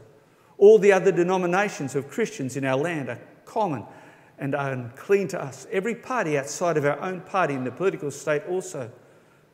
All 0.57 0.77
the 0.77 0.91
other 0.91 1.11
denominations 1.11 1.95
of 1.95 2.09
Christians 2.09 2.55
in 2.55 2.65
our 2.65 2.77
land 2.77 3.09
are 3.09 3.19
common 3.45 3.85
and 4.37 4.55
are 4.55 4.71
unclean 4.71 5.27
to 5.29 5.41
us. 5.41 5.67
Every 5.71 5.95
party 5.95 6.37
outside 6.37 6.77
of 6.77 6.85
our 6.85 6.99
own 6.99 7.21
party 7.21 7.53
in 7.53 7.63
the 7.63 7.71
political 7.71 8.11
state 8.11 8.43
also, 8.49 8.91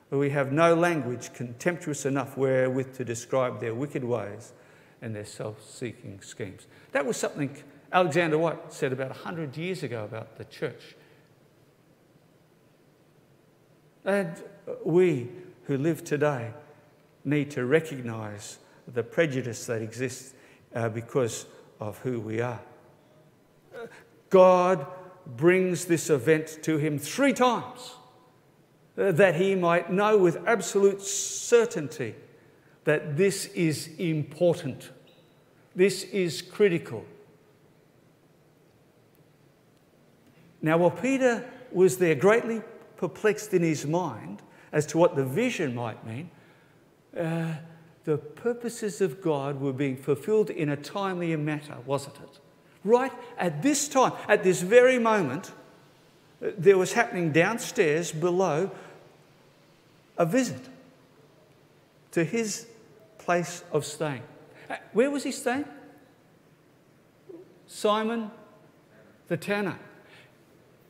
we 0.10 0.30
have 0.30 0.52
no 0.52 0.74
language 0.74 1.34
contemptuous 1.34 2.06
enough 2.06 2.38
wherewith 2.38 2.96
to 2.96 3.04
describe 3.04 3.60
their 3.60 3.76
wicked 3.76 4.04
ways 4.04 4.54
and 5.02 5.16
their 5.16 5.26
self 5.26 5.64
seeking 5.70 6.22
schemes. 6.22 6.68
That 6.94 7.06
was 7.06 7.18
something 7.18 7.56
Alexander 7.92 8.38
Whyte 8.38 8.72
said 8.74 8.94
about 8.94 9.10
100 9.10 9.58
years 9.58 9.84
ago 9.84 10.04
about 10.04 10.38
the 10.38 10.46
church. 10.46 10.96
And 14.06 14.42
we 14.86 15.30
who 15.64 15.78
live 15.78 16.04
today 16.04 16.54
need 17.28 17.52
to 17.52 17.66
recognize 17.66 18.60
the 18.88 19.04
prejudice 19.04 19.66
that 19.66 19.82
exists 19.82 20.34
uh, 20.74 20.90
because 20.90 21.46
of 21.80 22.00
who 22.00 22.20
we 22.20 22.42
are. 22.42 22.60
God 24.30 24.86
brings 25.26 25.86
this 25.86 26.10
event 26.10 26.60
to 26.63 26.78
him 26.78 26.98
three 26.98 27.34
times 27.34 27.96
uh, 28.98 29.12
that 29.12 29.36
he 29.36 29.56
might 29.56 29.92
know 29.92 30.18
with 30.18 30.48
absolute 30.48 31.02
certainty 31.02 32.16
that 32.86 33.18
this 33.18 33.48
is 33.48 33.90
important, 34.00 34.92
this 35.76 36.04
is 36.04 36.42
critical. 36.42 37.06
Now, 40.62 40.78
while 40.78 40.92
Peter 40.92 41.48
was 41.72 41.98
there 41.98 42.16
greatly 42.16 42.62
perplexed 42.96 43.54
in 43.54 43.62
his 43.62 43.86
mind 43.86 44.42
as 44.72 44.86
to 44.88 44.98
what 44.98 45.16
the 45.16 45.26
vision 45.26 45.76
might 45.76 46.06
mean, 46.06 46.32
uh, 47.18 47.54
the 48.04 48.18
purposes 48.18 49.02
of 49.02 49.22
God 49.22 49.60
were 49.60 49.74
being 49.74 49.98
fulfilled 49.98 50.50
in 50.50 50.70
a 50.70 50.78
timely 50.78 51.36
manner, 51.36 51.78
wasn't 51.86 52.16
it? 52.18 52.40
Right 52.84 53.12
at 53.38 53.62
this 53.62 53.88
time, 53.88 54.14
at 54.28 54.44
this 54.44 54.62
very 54.62 54.98
moment, 54.98 55.52
there 56.40 56.78
was 56.78 56.94
happening 56.94 57.32
downstairs 57.32 58.12
below 58.12 58.72
a 60.18 60.26
visit 60.26 60.70
to 62.12 62.24
his 62.24 62.68
place 63.18 63.64
of 63.72 63.86
staying. 63.86 64.24
Uh, 64.70 64.76
where 64.94 65.12
was 65.12 65.24
he 65.24 65.32
staying? 65.32 65.66
Simon 67.68 68.32
the 69.28 69.38
tanner. 69.38 69.78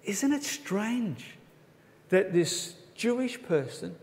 Isn't 0.03 0.33
it 0.33 0.43
strange 0.43 1.37
that 2.09 2.33
this 2.33 2.75
Jewish 2.95 3.41
person 3.41 3.95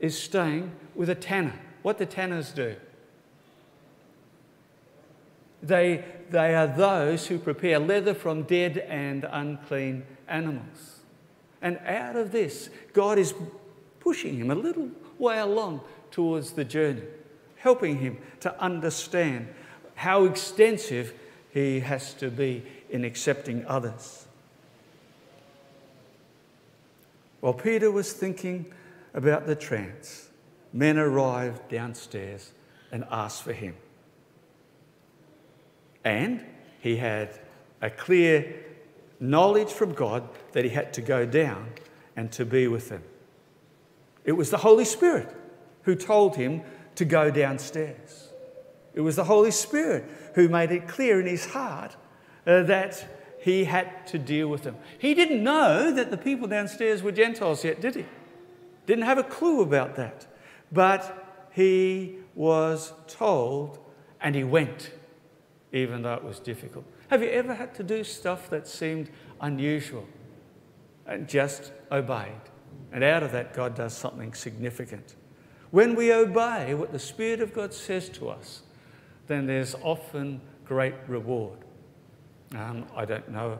is 0.00 0.18
staying 0.18 0.72
with 0.94 1.10
a 1.10 1.14
tanner? 1.14 1.58
What 1.82 1.98
do 1.98 2.04
tanners 2.04 2.52
do? 2.52 2.76
They, 5.62 6.04
they 6.30 6.54
are 6.54 6.66
those 6.66 7.26
who 7.26 7.38
prepare 7.38 7.78
leather 7.78 8.14
from 8.14 8.42
dead 8.42 8.78
and 8.78 9.26
unclean 9.30 10.04
animals. 10.28 11.00
And 11.62 11.78
out 11.78 12.16
of 12.16 12.32
this, 12.32 12.70
God 12.92 13.18
is 13.18 13.34
pushing 14.00 14.36
him 14.36 14.50
a 14.50 14.54
little 14.54 14.90
way 15.18 15.38
along 15.38 15.80
towards 16.10 16.52
the 16.52 16.64
journey, 16.64 17.02
helping 17.56 17.98
him 17.98 18.18
to 18.40 18.60
understand 18.60 19.48
how 19.96 20.24
extensive 20.24 21.14
he 21.52 21.80
has 21.80 22.14
to 22.14 22.30
be 22.30 22.62
in 22.90 23.04
accepting 23.04 23.64
others. 23.66 24.26
While 27.40 27.54
Peter 27.54 27.90
was 27.90 28.12
thinking 28.12 28.72
about 29.16 29.46
the 29.46 29.56
trance, 29.56 30.28
men 30.72 30.98
arrived 30.98 31.68
downstairs 31.68 32.52
and 32.92 33.04
asked 33.10 33.42
for 33.42 33.54
him. 33.54 33.74
And 36.04 36.44
he 36.78 36.96
had 36.96 37.40
a 37.82 37.90
clear 37.90 38.62
knowledge 39.18 39.70
from 39.70 39.94
God 39.94 40.28
that 40.52 40.64
he 40.64 40.70
had 40.70 40.92
to 40.94 41.00
go 41.00 41.26
down 41.26 41.70
and 42.14 42.30
to 42.32 42.44
be 42.44 42.68
with 42.68 42.90
them. 42.90 43.02
It 44.24 44.32
was 44.32 44.50
the 44.50 44.58
Holy 44.58 44.84
Spirit 44.84 45.34
who 45.82 45.94
told 45.94 46.36
him 46.36 46.62
to 46.96 47.04
go 47.04 47.30
downstairs. 47.30 48.28
It 48.94 49.00
was 49.00 49.16
the 49.16 49.24
Holy 49.24 49.50
Spirit 49.50 50.04
who 50.34 50.48
made 50.48 50.70
it 50.70 50.86
clear 50.88 51.20
in 51.20 51.26
his 51.26 51.46
heart 51.46 51.96
uh, 52.46 52.62
that 52.64 53.36
he 53.40 53.64
had 53.64 54.06
to 54.08 54.18
deal 54.18 54.48
with 54.48 54.62
them. 54.62 54.76
He 54.98 55.14
didn't 55.14 55.42
know 55.42 55.90
that 55.92 56.10
the 56.10 56.16
people 56.16 56.48
downstairs 56.48 57.02
were 57.02 57.12
Gentiles 57.12 57.64
yet, 57.64 57.80
did 57.80 57.94
he? 57.94 58.04
Didn't 58.86 59.04
have 59.04 59.18
a 59.18 59.24
clue 59.24 59.62
about 59.62 59.96
that. 59.96 60.26
But 60.72 61.48
he 61.52 62.18
was 62.34 62.92
told 63.06 63.78
and 64.20 64.34
he 64.34 64.44
went, 64.44 64.92
even 65.72 66.02
though 66.02 66.14
it 66.14 66.24
was 66.24 66.38
difficult. 66.38 66.84
Have 67.08 67.22
you 67.22 67.30
ever 67.30 67.54
had 67.54 67.74
to 67.76 67.82
do 67.82 68.02
stuff 68.02 68.50
that 68.50 68.66
seemed 68.66 69.10
unusual 69.40 70.06
and 71.06 71.28
just 71.28 71.72
obeyed? 71.92 72.40
And 72.92 73.04
out 73.04 73.22
of 73.22 73.32
that, 73.32 73.54
God 73.54 73.74
does 73.74 73.94
something 73.94 74.34
significant. 74.34 75.16
When 75.70 75.94
we 75.94 76.12
obey 76.12 76.74
what 76.74 76.92
the 76.92 76.98
Spirit 76.98 77.40
of 77.40 77.52
God 77.52 77.74
says 77.74 78.08
to 78.10 78.28
us, 78.28 78.62
then 79.26 79.46
there's 79.46 79.74
often 79.82 80.40
great 80.64 80.94
reward. 81.06 81.58
Um, 82.54 82.86
I 82.94 83.04
don't 83.04 83.28
know 83.28 83.58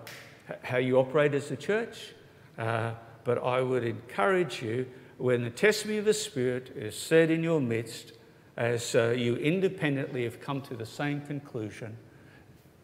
how 0.62 0.78
you 0.78 0.98
operate 0.98 1.34
as 1.34 1.50
a 1.50 1.56
church, 1.56 2.14
uh, 2.58 2.92
but 3.24 3.42
I 3.42 3.60
would 3.60 3.84
encourage 3.84 4.62
you 4.62 4.86
when 5.18 5.42
the 5.42 5.50
testimony 5.50 5.98
of 5.98 6.04
the 6.04 6.14
Spirit 6.14 6.72
is 6.76 6.96
said 6.96 7.30
in 7.30 7.42
your 7.42 7.60
midst, 7.60 8.12
as 8.56 8.94
uh, 8.94 9.14
you 9.16 9.36
independently 9.36 10.24
have 10.24 10.40
come 10.40 10.62
to 10.62 10.74
the 10.74 10.86
same 10.86 11.20
conclusion, 11.20 11.96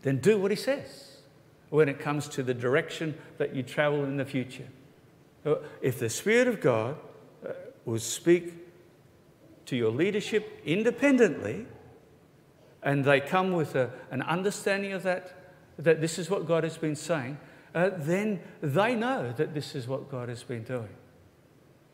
then 0.03 0.18
do 0.18 0.38
what 0.38 0.51
He 0.51 0.57
says 0.57 1.16
when 1.71 1.88
it 1.88 1.99
comes 1.99 2.29
to 2.29 2.42
the 2.42 2.55
direction 2.55 3.14
that 3.38 3.55
you 3.55 3.62
travel 3.62 4.05
in 4.05 4.16
the 4.16 4.25
future. 4.25 4.68
Uh, 5.45 5.57
if 5.81 5.99
the 5.99 6.11
Spirit 6.11 6.49
of 6.49 6.61
God 6.61 6.97
uh, 7.47 7.53
will 7.85 7.99
speak 7.99 8.55
to 9.66 9.77
your 9.77 9.90
leadership 9.90 10.61
independently, 10.64 11.66
and 12.83 13.05
they 13.05 13.21
come 13.21 13.53
with 13.53 13.75
a, 13.75 13.90
an 14.11 14.23
understanding 14.23 14.92
of 14.92 15.03
that, 15.03 15.35
that 15.79 16.01
this 16.01 16.18
is 16.18 16.29
what 16.29 16.47
God 16.47 16.64
has 16.64 16.77
been 16.77 16.97
saying, 16.97 17.38
uh, 17.75 17.90
then 17.97 18.40
they 18.61 18.95
know 18.95 19.33
that 19.33 19.55
this 19.55 19.75
is 19.75 19.88
what 19.88 20.11
God 20.11 20.29
has 20.29 20.42
been 20.42 20.64
doing. 20.64 20.88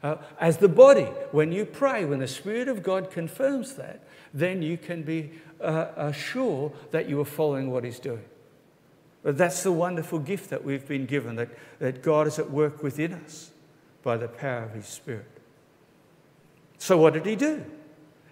Uh, 0.03 0.17
as 0.39 0.59
the 0.59 0.69
body, 0.69 1.07
when 1.33 1.51
you 1.51 1.65
pray, 1.65 2.05
when 2.05 2.21
the 2.21 2.29
Spirit 2.29 2.69
of 2.69 2.83
God 2.83 3.11
confirms 3.11 3.75
that, 3.75 4.01
then 4.33 4.63
you 4.63 4.77
can 4.77 5.03
be 5.03 5.33
uh, 5.61 6.13
sure 6.13 6.73
that 6.93 7.09
you 7.09 7.21
are 7.21 7.25
following 7.25 7.71
what 7.71 7.85
He's 7.85 7.99
doing. 7.99 8.25
But 9.23 9.37
that's 9.37 9.63
the 9.63 9.73
wonderful 9.73 10.21
gift 10.21 10.51
that 10.51 10.65
we've 10.65 10.87
been 10.87 11.07
given, 11.07 11.37
that, 11.37 11.49
that 11.81 12.03
God 12.03 12.27
is 12.27 12.39
at 12.39 12.51
work 12.51 12.83
within 12.83 13.13
us 13.13 13.51
by 14.03 14.17
the 14.17 14.29
power 14.29 14.63
of 14.63 14.75
His 14.75 14.87
Spirit. 14.87 15.27
So, 16.79 16.97
what 16.97 17.15
did 17.15 17.27
He 17.27 17.35
do? 17.35 17.65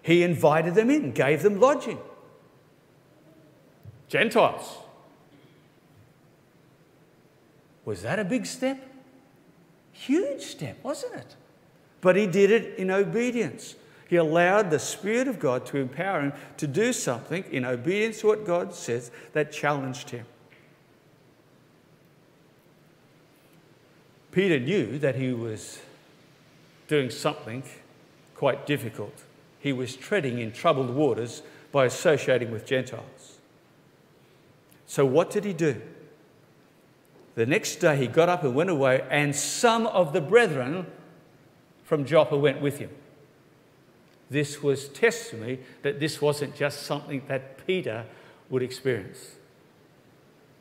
He 0.03 0.23
invited 0.23 0.77
them 0.77 0.89
in, 0.89 1.11
gave 1.11 1.43
them 1.43 1.59
lodging. 1.59 1.99
Gentiles. 4.09 4.77
Was 7.85 8.03
that 8.03 8.21
a 8.21 8.25
big 8.25 8.47
step? 8.47 8.81
Huge 9.93 10.43
step, 10.43 10.79
wasn't 10.85 11.15
it? 11.15 11.37
But 12.07 12.15
he 12.15 12.29
did 12.29 12.53
it 12.53 12.79
in 12.79 12.93
obedience. 12.93 13.75
He 14.09 14.15
allowed 14.15 14.71
the 14.71 14.79
Spirit 14.79 15.27
of 15.27 15.41
God 15.41 15.67
to 15.67 15.79
empower 15.79 16.21
him 16.21 16.33
to 16.57 16.69
do 16.69 16.93
something 16.93 17.43
in 17.51 17.65
obedience 17.65 18.21
to 18.21 18.29
what 18.29 18.47
God 18.47 18.73
says 18.77 19.11
that 19.33 19.51
challenged 19.51 20.11
him. 20.11 20.25
Peter 24.31 24.61
knew 24.61 25.01
that 25.01 25.17
he 25.17 25.33
was 25.33 25.81
doing 26.87 27.11
something 27.11 27.65
quite 28.37 28.67
difficult. 28.67 29.25
He 29.59 29.73
was 29.73 29.97
treading 29.97 30.39
in 30.39 30.53
troubled 30.53 30.91
waters 30.91 31.43
by 31.73 31.87
associating 31.87 32.53
with 32.53 32.67
Gentiles. 32.67 33.39
So, 34.87 35.05
what 35.05 35.29
did 35.29 35.43
he 35.43 35.53
do? 35.53 35.83
The 37.35 37.47
next 37.47 37.81
day 37.81 37.97
he 37.97 38.07
got 38.07 38.29
up 38.29 38.45
and 38.45 38.55
went 38.55 38.71
away, 38.71 39.05
and 39.11 39.35
some 39.35 39.89
of 39.89 40.13
the 40.13 40.21
brethren 40.21 40.87
from 41.87 42.05
Joppa 42.05 42.37
went 42.37 42.61
with 42.61 42.79
him. 42.79 42.91
This 44.29 44.61
was 44.61 44.89
testimony 44.89 45.61
that 45.83 46.01
this 46.01 46.21
wasn't 46.21 46.57
just 46.57 46.83
something 46.83 47.23
that 47.29 47.65
Peter 47.65 48.05
would 48.51 48.61
experience. 48.61 49.37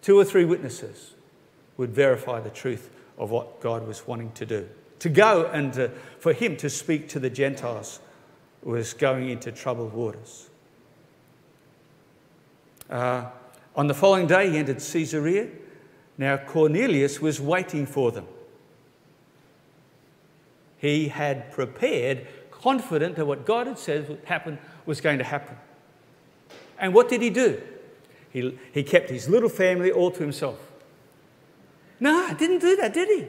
Two 0.03 0.19
or 0.19 0.23
three 0.23 0.45
witnesses 0.45 1.15
would 1.77 1.89
verify 1.89 2.39
the 2.39 2.51
truth 2.51 2.91
of 3.17 3.31
what 3.31 3.59
God 3.59 3.87
was 3.87 4.05
wanting 4.05 4.31
to 4.33 4.45
do. 4.45 4.69
To 4.99 5.09
go 5.09 5.47
and 5.47 5.73
to, 5.73 5.89
for 6.19 6.31
him 6.31 6.57
to 6.57 6.69
speak 6.69 7.09
to 7.09 7.19
the 7.19 7.29
Gentiles 7.31 7.99
was 8.61 8.93
going 8.93 9.29
into 9.29 9.51
troubled 9.51 9.93
waters. 9.93 10.49
Uh, 12.87 13.25
on 13.75 13.87
the 13.87 13.95
following 13.95 14.27
day, 14.27 14.51
he 14.51 14.57
entered 14.57 14.77
Caesarea. 14.77 15.49
Now, 16.19 16.37
Cornelius 16.37 17.19
was 17.19 17.41
waiting 17.41 17.87
for 17.87 18.11
them. 18.11 18.27
He 20.85 21.07
had 21.07 21.51
prepared, 21.51 22.27
confident 22.51 23.15
that 23.15 23.25
what 23.25 23.43
God 23.43 23.65
had 23.65 23.79
said 23.79 24.07
would 24.07 24.23
happen 24.25 24.59
was 24.85 25.01
going 25.01 25.17
to 25.17 25.23
happen. 25.23 25.57
And 26.77 26.93
what 26.93 27.09
did 27.09 27.23
he 27.23 27.31
do? 27.31 27.59
He, 28.29 28.55
he 28.71 28.83
kept 28.83 29.09
his 29.09 29.27
little 29.27 29.49
family 29.49 29.91
all 29.91 30.11
to 30.11 30.19
himself. 30.19 30.59
No, 31.99 32.27
he 32.27 32.35
didn't 32.35 32.59
do 32.59 32.75
that, 32.75 32.93
did 32.93 33.07
he? 33.07 33.27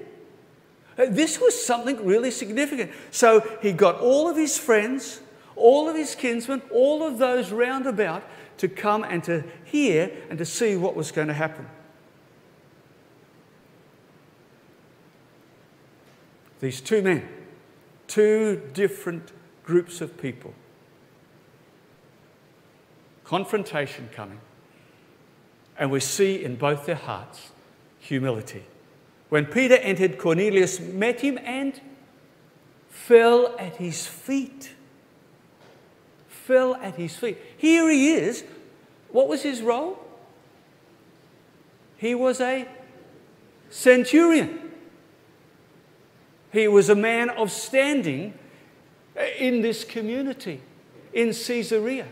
Uh, 1.03 1.07
this 1.09 1.41
was 1.41 1.59
something 1.65 2.05
really 2.05 2.31
significant. 2.31 2.93
So 3.11 3.41
he 3.63 3.73
got 3.73 4.01
all 4.01 4.29
of 4.29 4.37
his 4.37 4.59
friends, 4.59 5.23
all 5.55 5.89
of 5.89 5.97
his 5.97 6.15
kinsmen, 6.15 6.61
all 6.71 7.03
of 7.07 7.17
those 7.17 7.53
round 7.53 7.87
about 7.87 8.23
to 8.59 8.69
come 8.69 9.03
and 9.03 9.25
to 9.25 9.45
hear 9.65 10.15
and 10.29 10.39
to 10.39 10.45
see 10.45 10.77
what 10.77 10.95
was 10.95 11.11
going 11.11 11.29
to 11.29 11.35
happen. 11.35 11.67
These 16.61 16.83
two 16.83 17.01
men, 17.01 17.27
two 18.07 18.63
different 18.73 19.33
groups 19.65 20.01
of 20.01 20.17
people, 20.21 20.55
confrontation 23.25 24.09
coming, 24.13 24.41
and 25.79 25.91
we 25.91 26.01
see 26.01 26.43
in 26.43 26.57
both 26.57 26.87
their 26.87 26.95
hearts 26.95 27.51
humility. 27.99 28.65
When 29.29 29.47
Peter 29.47 29.75
entered, 29.75 30.19
Cornelius 30.19 30.79
met 30.79 31.21
him 31.21 31.39
and 31.45 31.81
fell 32.89 33.57
at 33.59 33.77
his 33.77 34.07
feet. 34.07 34.73
Fell 36.29 36.77
at 36.77 36.95
his 36.95 37.17
feet. 37.17 37.39
Here 37.57 37.91
he 37.91 38.13
is. 38.13 38.45
What 39.11 39.29
was 39.29 39.43
his 39.43 39.63
role? 39.63 39.99
He 41.97 42.15
was 42.15 42.41
a 42.41 42.69
centurion. 43.71 44.66
He 46.57 46.69
was 46.69 46.89
a 46.89 46.95
man 46.95 47.29
of 47.29 47.53
standing 47.53 48.33
in 49.39 49.61
this 49.61 49.85
community. 49.85 50.63
in 51.13 51.35
Caesarea. 51.35 52.07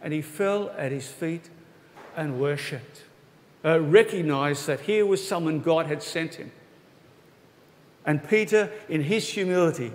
And 0.00 0.12
he 0.12 0.22
fell 0.22 0.70
at 0.78 0.92
his 0.92 1.08
feet 1.08 1.50
and 2.16 2.38
worshipped, 2.38 3.02
uh, 3.64 3.80
recognized 3.80 4.68
that 4.68 4.80
here 4.82 5.04
was 5.04 5.26
someone 5.26 5.58
God 5.60 5.86
had 5.86 6.00
sent 6.00 6.34
him. 6.34 6.52
And 8.06 8.22
Peter, 8.28 8.70
in 8.88 9.02
his 9.02 9.28
humility, 9.28 9.90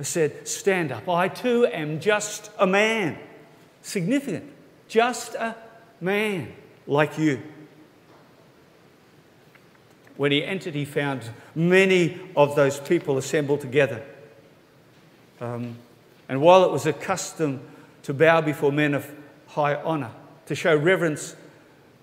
said, 0.00 0.48
Stand 0.48 0.90
up. 0.90 1.08
I 1.08 1.28
too 1.28 1.66
am 1.66 2.00
just 2.00 2.50
a 2.58 2.66
man. 2.66 3.16
Significant. 3.82 4.50
Just 4.88 5.36
a 5.36 5.54
man 6.00 6.52
like 6.88 7.16
you. 7.16 7.42
When 10.22 10.30
he 10.30 10.44
entered, 10.44 10.76
he 10.76 10.84
found 10.84 11.28
many 11.56 12.20
of 12.36 12.54
those 12.54 12.78
people 12.78 13.18
assembled 13.18 13.60
together. 13.60 14.04
Um, 15.40 15.78
and 16.28 16.40
while 16.40 16.62
it 16.62 16.70
was 16.70 16.86
a 16.86 16.92
custom 16.92 17.60
to 18.04 18.14
bow 18.14 18.40
before 18.40 18.70
men 18.70 18.94
of 18.94 19.10
high 19.48 19.74
honour, 19.74 20.12
to 20.46 20.54
show 20.54 20.76
reverence 20.76 21.34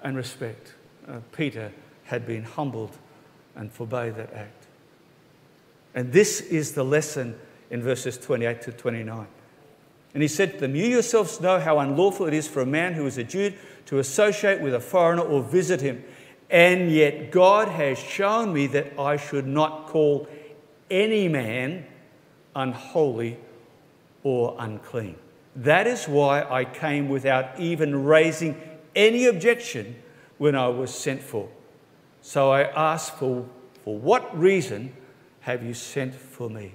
and 0.03 0.17
respect, 0.17 0.73
uh, 1.07 1.19
Peter 1.31 1.71
had 2.03 2.27
been 2.27 2.43
humbled 2.43 2.97
and 3.55 3.71
forbade 3.71 4.15
that 4.15 4.33
act. 4.33 4.67
And 5.95 6.11
this 6.11 6.41
is 6.41 6.73
the 6.73 6.83
lesson 6.83 7.39
in 7.71 7.81
verses 7.81 8.17
28 8.17 8.61
to 8.63 8.73
29. 8.73 9.27
And 10.13 10.21
he 10.21 10.27
said 10.27 10.55
to 10.55 10.59
them, 10.59 10.75
You 10.75 10.87
yourselves 10.87 11.39
know 11.39 11.57
how 11.57 11.79
unlawful 11.79 12.25
it 12.25 12.33
is 12.33 12.49
for 12.49 12.59
a 12.59 12.65
man 12.65 12.95
who 12.95 13.05
is 13.05 13.17
a 13.17 13.23
Jew 13.23 13.53
to 13.85 13.99
associate 13.99 14.59
with 14.59 14.73
a 14.73 14.81
foreigner 14.81 15.21
or 15.21 15.41
visit 15.41 15.79
him. 15.79 16.03
And 16.49 16.91
yet 16.91 17.31
God 17.31 17.67
has 17.67 17.99
shown 17.99 18.53
me 18.53 18.67
that 18.67 18.99
I 18.99 19.17
should 19.17 19.45
not 19.45 19.87
call 19.87 20.27
any 20.89 21.27
man 21.27 21.85
unholy 22.55 23.37
or 24.23 24.55
unclean. 24.57 25.15
That 25.55 25.87
is 25.87 26.07
why 26.07 26.43
I 26.43 26.65
came 26.65 27.09
without 27.09 27.59
even 27.59 28.03
raising 28.03 28.59
any 28.95 29.25
objection 29.25 29.95
when 30.37 30.55
I 30.55 30.67
was 30.69 30.93
sent 30.93 31.21
for. 31.21 31.49
So 32.21 32.51
I 32.51 32.63
asked 32.63 33.15
for, 33.15 33.47
for 33.83 33.97
what 33.97 34.37
reason 34.37 34.93
have 35.41 35.63
you 35.63 35.73
sent 35.73 36.15
for 36.15 36.49
me? 36.49 36.73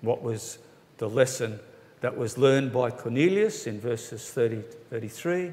What 0.00 0.22
was 0.22 0.58
the 0.98 1.08
lesson 1.08 1.60
that 2.00 2.16
was 2.16 2.38
learned 2.38 2.72
by 2.72 2.90
Cornelius 2.90 3.66
in 3.66 3.80
verses 3.80 4.30
30 4.30 4.62
33? 4.90 5.52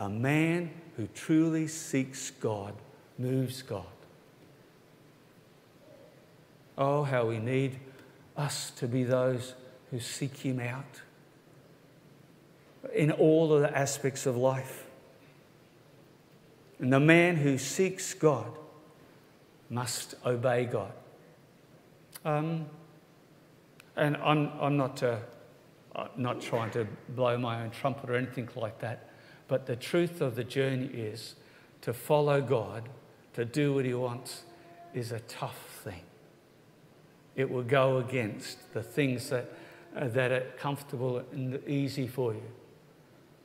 A 0.00 0.08
man 0.08 0.70
who 0.96 1.08
truly 1.08 1.66
seeks 1.66 2.30
God 2.30 2.74
moves 3.18 3.62
God. 3.62 3.86
Oh, 6.76 7.02
how 7.02 7.26
we 7.26 7.38
need 7.38 7.80
us 8.36 8.70
to 8.76 8.86
be 8.86 9.02
those 9.02 9.54
who 9.90 9.98
seek 9.98 10.36
Him 10.36 10.60
out 10.60 11.02
in 12.94 13.10
all 13.10 13.52
of 13.52 13.62
the 13.62 13.76
aspects 13.76 14.26
of 14.26 14.36
life. 14.36 14.86
And 16.78 16.92
the 16.92 17.00
man 17.00 17.36
who 17.36 17.58
seeks 17.58 18.14
God 18.14 18.52
must 19.68 20.14
obey 20.24 20.64
God. 20.64 20.92
Um, 22.24 22.66
and 23.96 24.16
I'm, 24.18 24.50
I'm 24.60 24.76
not, 24.76 25.02
uh, 25.02 25.16
not 26.16 26.40
trying 26.40 26.70
to 26.72 26.86
blow 27.10 27.36
my 27.36 27.62
own 27.62 27.70
trumpet 27.70 28.08
or 28.08 28.14
anything 28.14 28.48
like 28.54 28.78
that, 28.80 29.07
but 29.48 29.66
the 29.66 29.76
truth 29.76 30.20
of 30.20 30.36
the 30.36 30.44
journey 30.44 30.86
is 30.86 31.34
to 31.80 31.92
follow 31.92 32.40
God, 32.40 32.88
to 33.32 33.44
do 33.44 33.74
what 33.74 33.84
He 33.84 33.94
wants, 33.94 34.42
is 34.94 35.10
a 35.10 35.20
tough 35.20 35.80
thing. 35.82 36.02
It 37.34 37.50
will 37.50 37.62
go 37.62 37.98
against 37.98 38.72
the 38.74 38.82
things 38.82 39.30
that, 39.30 39.50
uh, 39.96 40.08
that 40.08 40.32
are 40.32 40.46
comfortable 40.58 41.24
and 41.32 41.60
easy 41.66 42.06
for 42.06 42.34
you. 42.34 42.42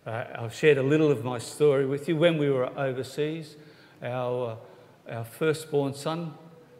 Uh, 0.06 0.26
I've 0.36 0.54
shared 0.54 0.78
a 0.78 0.84
little 0.84 1.12
of 1.12 1.24
my 1.24 1.38
story 1.38 1.86
with 1.86 2.10
you. 2.10 2.18
When 2.18 2.38
we 2.38 2.50
were 2.50 2.68
overseas, 2.78 3.56
our, 4.02 4.58
uh, 5.08 5.14
our 5.14 5.24
firstborn 5.24 5.94
son 5.94 6.34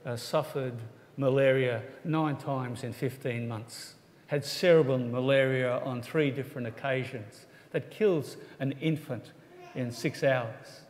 uh, 0.06 0.18
suffered 0.18 0.76
malaria 1.16 1.84
nine 2.04 2.36
times 2.36 2.84
in 2.84 2.92
15 2.92 3.48
months, 3.48 3.94
had 4.28 4.44
cerebral 4.44 4.98
malaria 4.98 5.80
on 5.80 6.02
three 6.02 6.32
different 6.32 6.68
occasions 6.68 7.46
that 7.74 7.92
kills 7.92 8.38
an 8.60 8.72
infant 8.80 9.32
in 9.76 9.92
six 9.92 10.24
hours. 10.24 10.82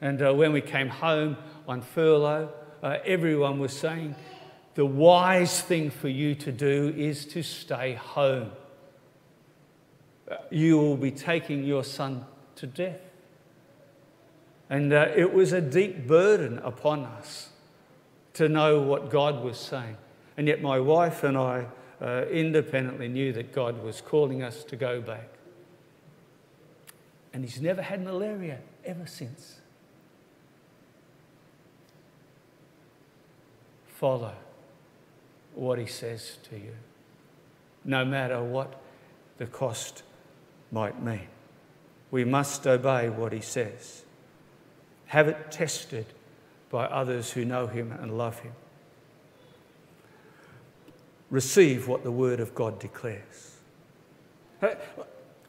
And 0.00 0.22
uh, 0.22 0.32
when 0.32 0.52
we 0.52 0.60
came 0.60 0.88
home 0.88 1.36
on 1.68 1.82
furlough, 1.82 2.50
uh, 2.82 2.96
everyone 3.04 3.58
was 3.58 3.72
saying, 3.72 4.16
the 4.74 4.86
wise 4.86 5.60
thing 5.60 5.90
for 5.90 6.08
you 6.08 6.34
to 6.36 6.50
do 6.50 6.94
is 6.96 7.26
to 7.26 7.42
stay 7.42 7.94
home 7.94 8.50
you 10.50 10.78
will 10.78 10.96
be 10.96 11.10
taking 11.10 11.64
your 11.64 11.84
son 11.84 12.24
to 12.56 12.66
death. 12.66 13.00
And 14.70 14.92
uh, 14.92 15.08
it 15.14 15.32
was 15.32 15.52
a 15.52 15.60
deep 15.60 16.06
burden 16.06 16.58
upon 16.58 17.04
us 17.04 17.50
to 18.34 18.48
know 18.48 18.80
what 18.80 19.10
God 19.10 19.42
was 19.44 19.58
saying. 19.58 19.96
And 20.36 20.48
yet, 20.48 20.62
my 20.62 20.80
wife 20.80 21.24
and 21.24 21.36
I 21.36 21.66
uh, 22.00 22.24
independently 22.30 23.08
knew 23.08 23.32
that 23.34 23.52
God 23.52 23.82
was 23.82 24.00
calling 24.00 24.42
us 24.42 24.64
to 24.64 24.76
go 24.76 25.00
back. 25.00 25.28
And 27.32 27.44
he's 27.44 27.60
never 27.60 27.82
had 27.82 28.04
malaria 28.04 28.58
ever 28.84 29.06
since. 29.06 29.60
Follow 33.86 34.34
what 35.54 35.78
he 35.78 35.86
says 35.86 36.38
to 36.50 36.56
you, 36.56 36.74
no 37.84 38.04
matter 38.04 38.42
what 38.42 38.80
the 39.38 39.46
cost 39.46 40.02
might 40.70 41.02
mean. 41.02 41.28
We 42.10 42.24
must 42.24 42.66
obey 42.66 43.08
what 43.08 43.32
he 43.32 43.40
says. 43.40 44.02
Have 45.06 45.28
it 45.28 45.50
tested 45.50 46.06
by 46.70 46.86
others 46.86 47.32
who 47.32 47.44
know 47.44 47.66
him 47.66 47.92
and 47.92 48.16
love 48.16 48.40
him. 48.40 48.52
Receive 51.30 51.86
what 51.86 52.02
the 52.02 52.10
word 52.10 52.40
of 52.40 52.54
God 52.54 52.78
declares. 52.78 53.56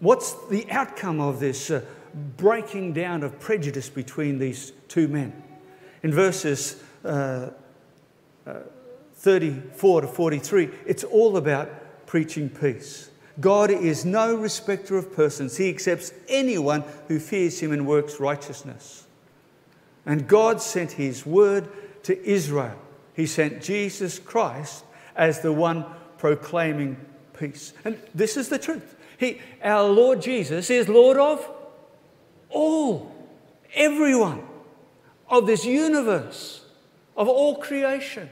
What's 0.04 0.34
the 0.50 0.70
outcome 0.70 1.22
of 1.22 1.40
this 1.40 1.72
uh, 1.72 1.82
breaking 2.36 2.92
down 2.92 3.24
of 3.24 3.40
prejudice 3.40 3.88
between 3.88 4.38
these 4.38 4.74
two 4.90 5.08
men? 5.08 5.32
In 6.04 6.12
verses 6.12 6.84
uh, 7.06 7.52
uh, 8.46 8.54
34 9.14 10.02
to 10.02 10.08
43, 10.08 10.70
it's 10.86 11.06
all 11.06 11.38
about 11.38 12.06
preaching 12.06 12.50
peace. 12.50 13.12
God 13.40 13.72
is 13.72 14.04
no 14.04 14.36
respecter 14.36 14.98
of 14.98 15.16
persons. 15.16 15.56
He 15.56 15.70
accepts 15.70 16.12
anyone 16.28 16.84
who 17.08 17.18
fears 17.18 17.62
him 17.62 17.72
and 17.72 17.88
works 17.88 18.20
righteousness. 18.20 19.08
And 20.06 20.28
God 20.28 20.62
sent 20.62 20.92
his 20.92 21.26
word 21.26 21.70
to 22.04 22.22
Israel. 22.28 22.78
He 23.14 23.26
sent 23.26 23.62
Jesus 23.62 24.20
Christ 24.20 24.84
as 25.16 25.40
the 25.40 25.54
one 25.54 25.86
proclaiming 26.18 26.98
peace. 27.40 27.72
And 27.86 27.98
this 28.14 28.36
is 28.36 28.50
the 28.50 28.60
truth. 28.60 28.98
He, 29.24 29.40
our 29.64 29.88
Lord 29.88 30.22
Jesus 30.22 30.70
is 30.70 30.90
Lord 30.90 31.18
of 31.18 31.50
all, 32.50 33.16
everyone, 33.74 34.44
of 35.30 35.48
this 35.48 35.64
universe, 35.64 36.66
of 37.16 37.30
all 37.30 37.56
creation. 37.56 38.30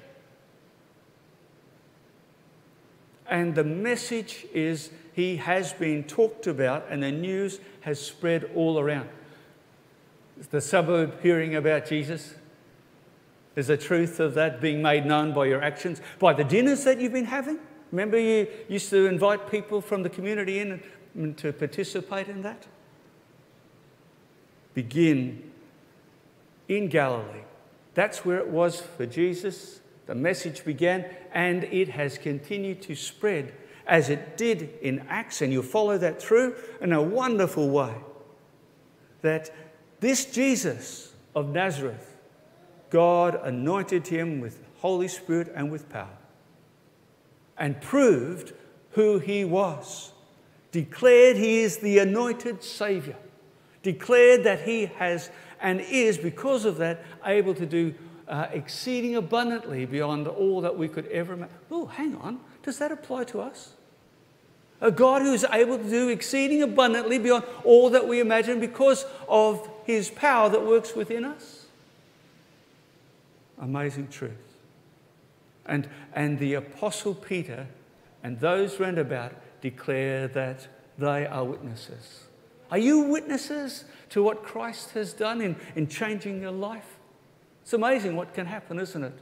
And 3.25 3.56
the 3.56 3.63
message 3.63 4.45
is 4.54 4.89
he 5.13 5.38
has 5.38 5.71
been 5.71 6.04
talked 6.04 6.45
about, 6.45 6.88
and 6.89 7.01
the 7.01 7.12
news 7.12 7.62
has 7.82 7.97
spread 7.99 8.51
all 8.54 8.77
around. 8.77 9.08
Is 10.41 10.47
the 10.47 10.60
suburb 10.60 11.21
hearing 11.21 11.56
about 11.56 11.86
Jesus? 11.86 12.36
Is 13.56 13.67
the 13.67 13.77
truth 13.77 14.19
of 14.19 14.34
that 14.34 14.60
being 14.60 14.81
made 14.81 15.06
known 15.06 15.33
by 15.33 15.46
your 15.46 15.63
actions, 15.63 16.02
by 16.19 16.33
the 16.33 16.44
dinners 16.44 16.83
that 16.83 17.00
you've 17.00 17.13
been 17.13 17.25
having? 17.25 17.60
Remember, 17.92 18.17
you 18.17 18.48
used 18.69 18.89
to 18.89 19.08
invite 19.08 19.50
people 19.52 19.81
from 19.81 20.04
the 20.04 20.10
community 20.10 20.60
in 20.60 20.81
to 21.35 21.52
participate 21.52 22.29
in 22.29 22.42
that? 22.42 22.65
Begin 24.73 25.52
in 26.69 26.87
Galilee. 26.87 27.44
That's 27.94 28.23
where 28.23 28.37
it 28.37 28.48
was 28.48 28.79
for 28.79 29.06
Jesus. 29.06 29.81
The 30.06 30.15
message 30.15 30.63
began 30.63 31.06
and 31.33 31.65
it 31.65 31.89
has 31.89 32.17
continued 32.17 32.81
to 32.83 32.96
spread 32.96 33.54
as 33.85 34.10
it 34.10 34.37
did 34.37 34.69
in 34.81 35.06
Acts, 35.10 35.42
and 35.42 35.52
you'll 35.52 35.63
follow 35.63 35.98
that 35.98 36.21
through 36.21 36.56
in 36.79 36.94
a 36.94 37.02
wonderful 37.02 37.69
way. 37.69 37.94
That 39.21 39.52
this 40.00 40.25
Jesus 40.25 41.12
of 41.35 41.50
Nazareth, 41.50 42.15
God 42.89 43.39
anointed 43.44 44.08
him 44.08 44.39
with 44.39 44.63
Holy 44.79 45.08
Spirit 45.08 45.52
and 45.54 45.71
with 45.71 45.89
power, 45.89 46.17
and 47.62 47.79
proved 47.79 48.53
who 48.93 49.19
he 49.19 49.45
was, 49.45 50.12
declared 50.71 51.37
he 51.37 51.59
is 51.59 51.77
the 51.77 51.99
anointed 51.99 52.63
Savior, 52.63 53.15
declared 53.83 54.43
that 54.43 54.63
he 54.63 54.87
has 54.87 55.29
and 55.62 55.79
is, 55.79 56.17
because 56.17 56.65
of 56.65 56.77
that, 56.77 57.05
able 57.23 57.53
to 57.53 57.67
do 57.67 57.93
uh, 58.27 58.47
exceeding 58.51 59.15
abundantly 59.15 59.85
beyond 59.85 60.27
all 60.27 60.62
that 60.62 60.75
we 60.75 60.87
could 60.87 61.05
ever 61.07 61.33
imagine. 61.33 61.55
Oh, 61.69 61.85
hang 61.85 62.15
on. 62.15 62.39
Does 62.63 62.79
that 62.79 62.91
apply 62.91 63.25
to 63.25 63.41
us? 63.41 63.73
A 64.81 64.89
God 64.89 65.21
who 65.21 65.31
is 65.31 65.45
able 65.53 65.77
to 65.77 65.87
do 65.87 66.09
exceeding 66.09 66.63
abundantly 66.63 67.19
beyond 67.19 67.43
all 67.63 67.91
that 67.91 68.07
we 68.07 68.19
imagine 68.19 68.59
because 68.59 69.05
of 69.29 69.69
his 69.83 70.09
power 70.09 70.49
that 70.49 70.65
works 70.65 70.95
within 70.95 71.25
us? 71.25 71.67
Amazing 73.59 74.07
truth. 74.07 74.50
And, 75.65 75.87
and 76.13 76.39
the 76.39 76.55
Apostle 76.55 77.13
Peter 77.13 77.67
and 78.23 78.39
those 78.39 78.79
round 78.79 78.97
about 78.97 79.33
declare 79.62 80.27
that 80.29 80.67
they 80.97 81.25
are 81.25 81.43
witnesses. 81.43 82.25
Are 82.69 82.77
you 82.77 83.01
witnesses 83.01 83.85
to 84.09 84.23
what 84.23 84.43
Christ 84.43 84.91
has 84.91 85.13
done 85.13 85.41
in, 85.41 85.55
in 85.75 85.87
changing 85.87 86.41
your 86.41 86.51
life? 86.51 86.97
It's 87.62 87.73
amazing 87.73 88.15
what 88.15 88.33
can 88.33 88.45
happen, 88.45 88.79
isn't 88.79 89.03
it? 89.03 89.13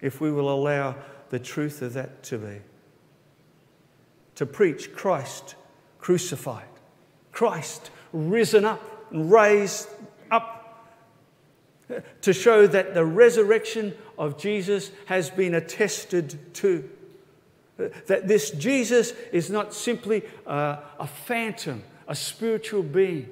If 0.00 0.20
we 0.20 0.30
will 0.30 0.50
allow 0.50 0.96
the 1.30 1.38
truth 1.38 1.82
of 1.82 1.94
that 1.94 2.22
to 2.24 2.38
be. 2.38 2.60
To 4.36 4.46
preach 4.46 4.94
Christ 4.94 5.54
crucified, 5.98 6.68
Christ 7.32 7.90
risen 8.12 8.64
up 8.64 8.82
and 9.10 9.30
raised 9.30 9.88
up 10.30 10.61
to 12.22 12.32
show 12.32 12.66
that 12.66 12.94
the 12.94 13.04
resurrection 13.04 13.94
of 14.18 14.38
Jesus 14.38 14.90
has 15.06 15.30
been 15.30 15.54
attested 15.54 16.54
to. 16.54 16.88
That 17.76 18.28
this 18.28 18.50
Jesus 18.50 19.12
is 19.32 19.50
not 19.50 19.74
simply 19.74 20.22
a, 20.46 20.78
a 20.98 21.06
phantom, 21.06 21.82
a 22.06 22.14
spiritual 22.14 22.82
being, 22.82 23.28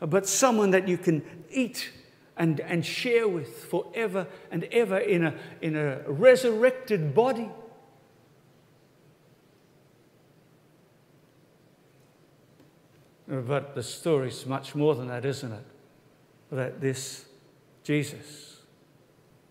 but 0.00 0.26
someone 0.26 0.70
that 0.70 0.86
you 0.86 0.98
can 0.98 1.22
eat 1.50 1.90
and, 2.36 2.60
and 2.60 2.84
share 2.84 3.28
with 3.28 3.64
forever 3.64 4.26
and 4.50 4.64
ever 4.64 4.98
in 4.98 5.24
a, 5.24 5.34
in 5.60 5.76
a 5.76 6.02
resurrected 6.06 7.14
body. 7.14 7.50
But 13.26 13.74
the 13.74 13.82
story 13.82 14.28
is 14.28 14.44
much 14.44 14.74
more 14.74 14.94
than 14.94 15.06
that, 15.08 15.24
isn't 15.24 15.52
it? 15.52 15.64
That 16.50 16.80
this 16.80 17.26
Jesus 17.90 18.60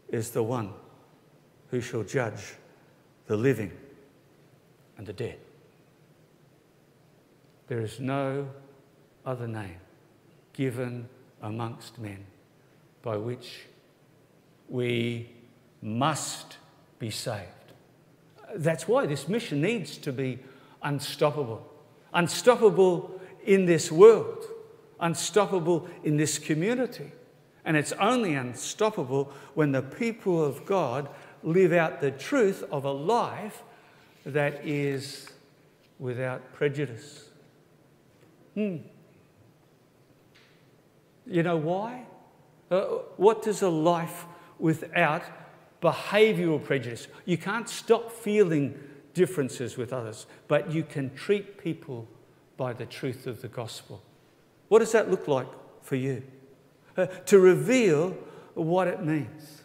is 0.07 0.29
the 0.29 0.41
one 0.41 0.71
who 1.71 1.81
shall 1.81 2.03
judge 2.03 2.53
the 3.27 3.35
living 3.35 3.69
and 4.97 5.05
the 5.05 5.11
dead. 5.11 5.37
There 7.67 7.81
is 7.81 7.99
no 7.99 8.47
other 9.25 9.45
name 9.45 9.81
given 10.53 11.09
amongst 11.41 11.99
men 11.99 12.23
by 13.01 13.17
which 13.17 13.63
we 14.69 15.31
must 15.81 16.59
be 16.97 17.09
saved. 17.09 17.73
That's 18.55 18.87
why 18.87 19.05
this 19.05 19.27
mission 19.27 19.59
needs 19.61 19.97
to 19.97 20.13
be 20.13 20.39
unstoppable. 20.81 21.69
Unstoppable 22.13 23.19
in 23.43 23.65
this 23.65 23.91
world, 23.91 24.45
unstoppable 24.97 25.89
in 26.05 26.15
this 26.15 26.39
community. 26.39 27.11
And 27.69 27.77
it's 27.77 27.91
only 27.99 28.33
unstoppable 28.33 29.31
when 29.53 29.73
the 29.73 29.83
people 29.83 30.43
of 30.43 30.65
God 30.65 31.07
live 31.43 31.71
out 31.71 32.01
the 32.01 32.09
truth 32.09 32.63
of 32.71 32.83
a 32.83 32.91
life 32.91 33.61
that 34.25 34.65
is 34.65 35.29
without 35.99 36.51
prejudice. 36.51 37.29
Hmm. 38.55 38.77
You 41.27 41.43
know 41.43 41.57
why? 41.57 42.07
Uh, 42.71 42.85
what 43.17 43.43
does 43.43 43.61
a 43.61 43.69
life 43.69 44.25
without 44.57 45.21
behavioural 45.79 46.63
prejudice? 46.63 47.07
You 47.25 47.37
can't 47.37 47.69
stop 47.69 48.11
feeling 48.11 48.79
differences 49.13 49.77
with 49.77 49.93
others, 49.93 50.25
but 50.47 50.71
you 50.71 50.81
can 50.81 51.13
treat 51.13 51.59
people 51.59 52.07
by 52.57 52.73
the 52.73 52.87
truth 52.87 53.27
of 53.27 53.43
the 53.43 53.47
gospel. 53.47 54.01
What 54.69 54.79
does 54.79 54.93
that 54.93 55.11
look 55.11 55.27
like 55.27 55.47
for 55.83 55.97
you? 55.97 56.23
Uh, 56.97 57.05
to 57.25 57.39
reveal 57.39 58.17
what 58.53 58.87
it 58.87 59.03
means. 59.03 59.61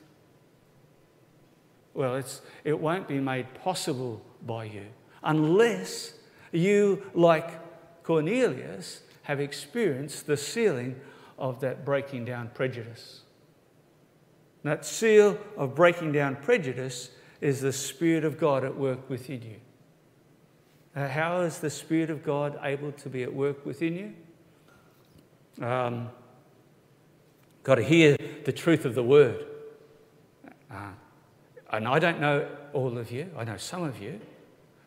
Well, 1.95 2.17
it's, 2.17 2.43
it 2.65 2.79
won't 2.79 3.09
be 3.09 3.21
made 3.21 3.55
possible 3.55 4.23
by 4.45 4.65
you 4.65 4.87
unless 5.23 6.15
you, 6.53 7.03
like 7.15 8.03
Cornelius, 8.03 9.03
have 9.23 9.41
experienced 9.41 10.27
the 10.27 10.37
sealing 10.37 11.01
of 11.39 11.61
that 11.61 11.85
breaking 11.85 12.25
down 12.25 12.51
prejudice. 12.55 13.23
That 14.63 14.85
seal 14.85 15.39
of 15.57 15.75
breaking 15.75 16.13
down 16.13 16.37
prejudice 16.37 17.11
is 17.41 17.61
the 17.61 17.73
Spirit 17.73 18.25
of 18.25 18.39
God 18.39 18.65
at 18.65 18.77
work 18.77 19.09
within 19.11 19.43
you. 19.43 19.57
Uh, 20.97 21.09
how 21.09 21.41
is 21.41 21.59
the 21.59 21.71
Spirit 21.71 22.11
of 22.11 22.23
God 22.23 22.59
able 22.63 22.93
to 22.93 23.09
be 23.09 23.23
at 23.23 23.33
work 23.33 23.67
within 23.67 24.15
you? 25.59 25.67
Um, 25.67 26.11
got 27.65 27.77
to 27.77 27.83
hear 27.83 28.17
the 28.45 28.53
truth 28.53 28.85
of 28.85 28.95
the 28.95 29.03
word. 29.03 29.45
Uh, 30.71 30.91
and 31.73 31.89
I 31.89 31.99
don't 31.99 32.21
know 32.21 32.47
all 32.73 32.99
of 32.99 33.11
you, 33.11 33.31
I 33.37 33.45
know 33.45 33.57
some 33.57 33.83
of 33.83 34.01
you, 34.01 34.21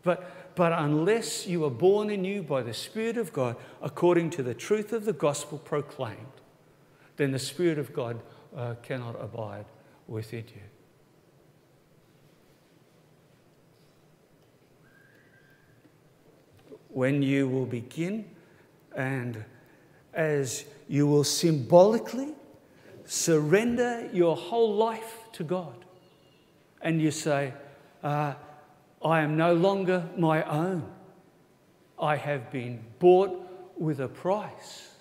but, 0.03 0.55
but 0.55 0.71
unless 0.71 1.47
you 1.47 1.65
are 1.65 1.71
born 1.71 2.09
anew 2.09 2.43
by 2.43 2.61
the 2.61 2.73
Spirit 2.73 3.17
of 3.17 3.34
God 3.34 3.57
according 3.82 4.30
to 4.32 4.43
the 4.43 4.53
truth 4.53 4.93
of 4.93 5.05
the 5.05 5.13
gospel 5.13 5.57
proclaimed, 5.57 6.17
then 7.17 7.32
the 7.32 7.39
Spirit 7.39 7.80
of 7.80 7.93
God 7.93 8.21
uh, 8.55 8.75
cannot 8.84 9.21
abide 9.21 9.65
within 10.07 10.45
you. 10.47 10.61
When 16.89 17.21
you 17.21 17.47
will 17.47 17.65
begin 17.65 18.25
and 18.95 19.43
as 20.13 20.65
you 20.88 21.05
will 21.05 21.23
symbolically 21.23 22.34
surrender 23.08 24.10
your 24.14 24.36
whole 24.36 24.76
life 24.76 25.24
to 25.34 25.43
God. 25.43 25.86
And 26.82 27.01
you 27.01 27.10
say, 27.10 27.53
uh, 28.03 28.36
I 29.03 29.22
am 29.22 29.38
no 29.38 29.53
longer 29.53 30.05
my 30.18 30.43
own. 30.43 30.86
I 31.99 32.18
have 32.18 32.51
been 32.51 32.80
bought 32.99 33.32
with 33.78 33.99
a 33.99 34.08
price. 34.08 34.91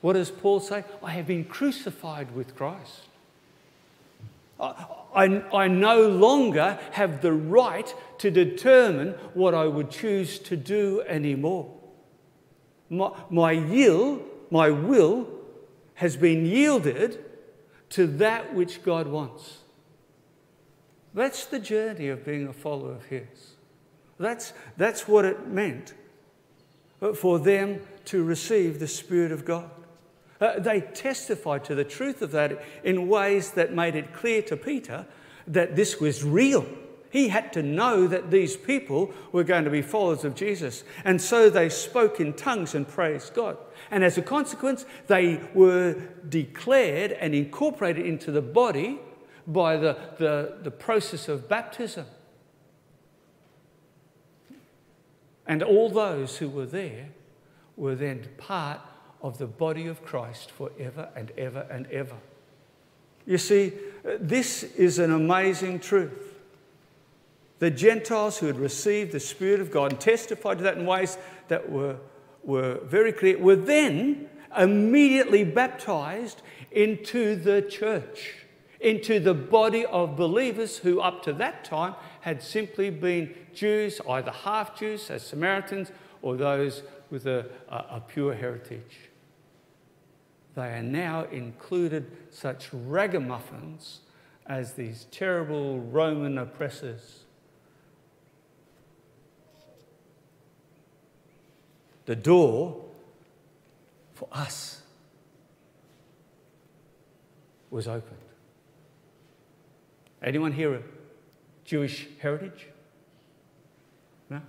What 0.00 0.14
does 0.14 0.30
Paul 0.30 0.60
say? 0.60 0.84
I 1.02 1.10
have 1.10 1.26
been 1.26 1.44
crucified 1.44 2.34
with 2.34 2.56
Christ. 2.56 3.02
I, 4.58 4.86
I, 5.14 5.24
I, 5.52 5.68
no 5.68 6.06
longer 6.08 6.78
have 6.92 7.20
the 7.20 7.32
right 7.32 7.92
to 8.18 8.30
determine 8.30 9.14
what 9.34 9.54
I 9.54 9.66
would 9.66 9.90
choose 9.90 10.38
to 10.40 10.56
do 10.56 11.02
anymore. 11.06 11.70
My, 12.88 13.10
my 13.28 13.54
will, 13.56 14.22
my 14.50 14.70
will 14.70 15.26
has 16.00 16.16
been 16.16 16.46
yielded 16.46 17.22
to 17.90 18.06
that 18.06 18.54
which 18.54 18.82
God 18.82 19.06
wants. 19.06 19.58
That's 21.12 21.44
the 21.44 21.58
journey 21.58 22.08
of 22.08 22.24
being 22.24 22.48
a 22.48 22.54
follower 22.54 22.92
of 22.92 23.04
His. 23.04 23.52
That's, 24.18 24.54
that's 24.78 25.06
what 25.06 25.26
it 25.26 25.46
meant 25.46 25.92
for 27.14 27.38
them 27.38 27.82
to 28.06 28.24
receive 28.24 28.80
the 28.80 28.88
Spirit 28.88 29.30
of 29.30 29.44
God. 29.44 29.70
Uh, 30.40 30.58
they 30.58 30.80
testified 30.80 31.64
to 31.64 31.74
the 31.74 31.84
truth 31.84 32.22
of 32.22 32.30
that 32.30 32.64
in 32.82 33.06
ways 33.06 33.50
that 33.50 33.74
made 33.74 33.94
it 33.94 34.14
clear 34.14 34.40
to 34.40 34.56
Peter 34.56 35.04
that 35.46 35.76
this 35.76 36.00
was 36.00 36.24
real. 36.24 36.64
He 37.10 37.28
had 37.28 37.52
to 37.54 37.62
know 37.62 38.06
that 38.06 38.30
these 38.30 38.56
people 38.56 39.12
were 39.32 39.42
going 39.42 39.64
to 39.64 39.70
be 39.70 39.82
followers 39.82 40.24
of 40.24 40.36
Jesus. 40.36 40.84
And 41.04 41.20
so 41.20 41.50
they 41.50 41.68
spoke 41.68 42.20
in 42.20 42.32
tongues 42.32 42.74
and 42.74 42.86
praised 42.86 43.34
God. 43.34 43.58
And 43.90 44.04
as 44.04 44.16
a 44.16 44.22
consequence, 44.22 44.86
they 45.08 45.40
were 45.52 45.94
declared 46.28 47.10
and 47.12 47.34
incorporated 47.34 48.06
into 48.06 48.30
the 48.30 48.40
body 48.40 49.00
by 49.44 49.76
the, 49.76 49.96
the, 50.18 50.58
the 50.62 50.70
process 50.70 51.28
of 51.28 51.48
baptism. 51.48 52.06
And 55.48 55.64
all 55.64 55.90
those 55.90 56.36
who 56.36 56.48
were 56.48 56.66
there 56.66 57.08
were 57.76 57.96
then 57.96 58.28
part 58.38 58.80
of 59.20 59.38
the 59.38 59.48
body 59.48 59.88
of 59.88 60.04
Christ 60.04 60.52
forever 60.52 61.08
and 61.16 61.32
ever 61.36 61.66
and 61.68 61.88
ever. 61.88 62.16
You 63.26 63.38
see, 63.38 63.72
this 64.04 64.62
is 64.62 65.00
an 65.00 65.10
amazing 65.10 65.80
truth. 65.80 66.29
The 67.60 67.70
Gentiles 67.70 68.38
who 68.38 68.46
had 68.46 68.58
received 68.58 69.12
the 69.12 69.20
Spirit 69.20 69.60
of 69.60 69.70
God 69.70 69.92
and 69.92 70.00
testified 70.00 70.58
to 70.58 70.64
that 70.64 70.78
in 70.78 70.86
ways 70.86 71.18
that 71.48 71.70
were, 71.70 71.96
were 72.42 72.80
very 72.84 73.12
clear 73.12 73.38
were 73.38 73.54
then 73.54 74.30
immediately 74.56 75.44
baptized 75.44 76.40
into 76.70 77.36
the 77.36 77.60
church, 77.60 78.46
into 78.80 79.20
the 79.20 79.34
body 79.34 79.84
of 79.84 80.16
believers 80.16 80.78
who, 80.78 81.00
up 81.00 81.22
to 81.24 81.34
that 81.34 81.62
time, 81.62 81.94
had 82.22 82.42
simply 82.42 82.88
been 82.88 83.34
Jews, 83.54 84.00
either 84.08 84.30
half 84.30 84.78
Jews 84.78 85.10
as 85.10 85.22
Samaritans 85.22 85.92
or 86.22 86.36
those 86.36 86.82
with 87.10 87.26
a, 87.26 87.46
a, 87.68 87.76
a 87.96 88.02
pure 88.06 88.34
heritage. 88.34 89.10
They 90.54 90.68
are 90.72 90.82
now 90.82 91.24
included 91.24 92.10
such 92.30 92.70
ragamuffins 92.72 94.00
as 94.46 94.72
these 94.72 95.06
terrible 95.10 95.78
Roman 95.80 96.38
oppressors 96.38 97.19
the 102.06 102.16
door 102.16 102.84
for 104.14 104.28
us 104.32 104.82
was 107.70 107.86
opened. 107.86 108.16
Anyone 110.22 110.52
here 110.52 110.74
a 110.74 110.82
Jewish 111.64 112.08
heritage? 112.18 112.66
No? 114.28 114.40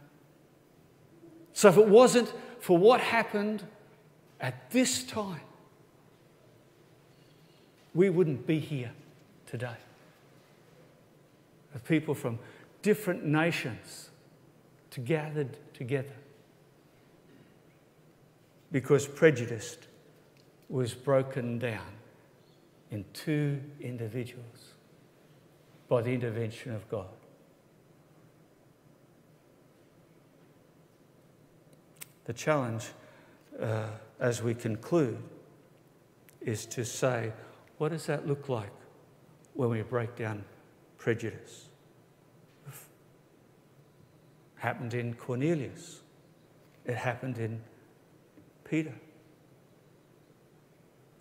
So 1.54 1.70
if 1.70 1.78
it 1.78 1.88
wasn't 1.88 2.34
for 2.60 2.78
what 2.78 3.00
happened 3.00 3.64
at 4.40 4.72
this 4.72 5.04
time, 5.04 5.42
we 7.94 8.10
wouldn't 8.10 8.48
be 8.48 8.60
here 8.60 8.92
today. 9.46 9.76
Of 11.74 11.86
people 11.86 12.16
from 12.16 12.40
different 12.82 13.24
nations 13.26 14.10
to 14.92 15.00
gathered 15.00 15.58
together 15.74 16.14
because 18.72 19.08
prejudice 19.08 19.78
was 20.70 20.94
broken 20.94 21.60
down 21.60 21.86
in 22.90 23.06
two 23.14 23.62
individuals 23.80 24.74
by 25.88 26.02
the 26.02 26.12
intervention 26.12 26.74
of 26.74 26.88
God. 26.90 27.10
The 32.26 32.34
challenge 32.34 32.86
uh, 33.60 33.88
as 34.20 34.42
we 34.42 34.54
conclude 34.54 35.18
is 36.40 36.66
to 36.68 36.86
say, 36.86 37.34
what 37.78 37.90
does 37.90 38.06
that 38.06 38.28
look 38.28 38.48
like 38.48 38.72
when 39.54 39.70
we 39.70 39.82
break 39.82 40.16
down 40.16 40.46
prejudice? 40.98 41.68
happened 44.62 44.94
in 44.94 45.12
Cornelius. 45.16 46.02
It 46.86 46.96
happened 46.96 47.40
in 47.40 47.60
Peter. 48.72 48.94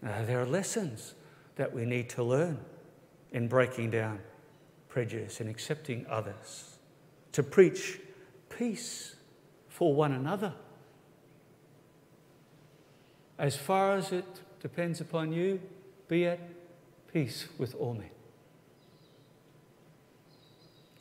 Now, 0.03 0.25
there 0.25 0.41
are 0.41 0.47
lessons 0.47 1.15
that 1.57 1.75
we 1.75 1.85
need 1.85 2.09
to 2.11 2.23
learn 2.23 2.61
in 3.33 3.49
breaking 3.49 3.91
down 3.91 4.21
prejudice 4.89 5.41
and 5.41 5.51
accepting 5.51 6.07
others, 6.09 6.79
to 7.33 7.43
preach 7.43 7.99
peace 8.49 9.17
for 9.69 9.93
one 9.93 10.13
another. 10.13 10.53
As 13.37 13.57
far 13.57 13.97
as 13.97 14.13
it 14.13 14.43
depends 14.61 15.01
upon 15.01 15.33
you, 15.33 15.61
be 16.07 16.27
at 16.27 16.39
peace 17.13 17.49
with 17.59 17.75
all 17.75 17.95
men. 17.95 18.11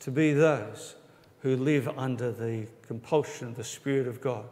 To 0.00 0.10
be 0.10 0.32
those 0.32 0.96
who 1.42 1.56
live 1.56 1.88
under 1.96 2.32
the 2.32 2.66
compulsion 2.82 3.46
of 3.46 3.54
the 3.54 3.62
Spirit 3.62 4.08
of 4.08 4.20
God. 4.20 4.46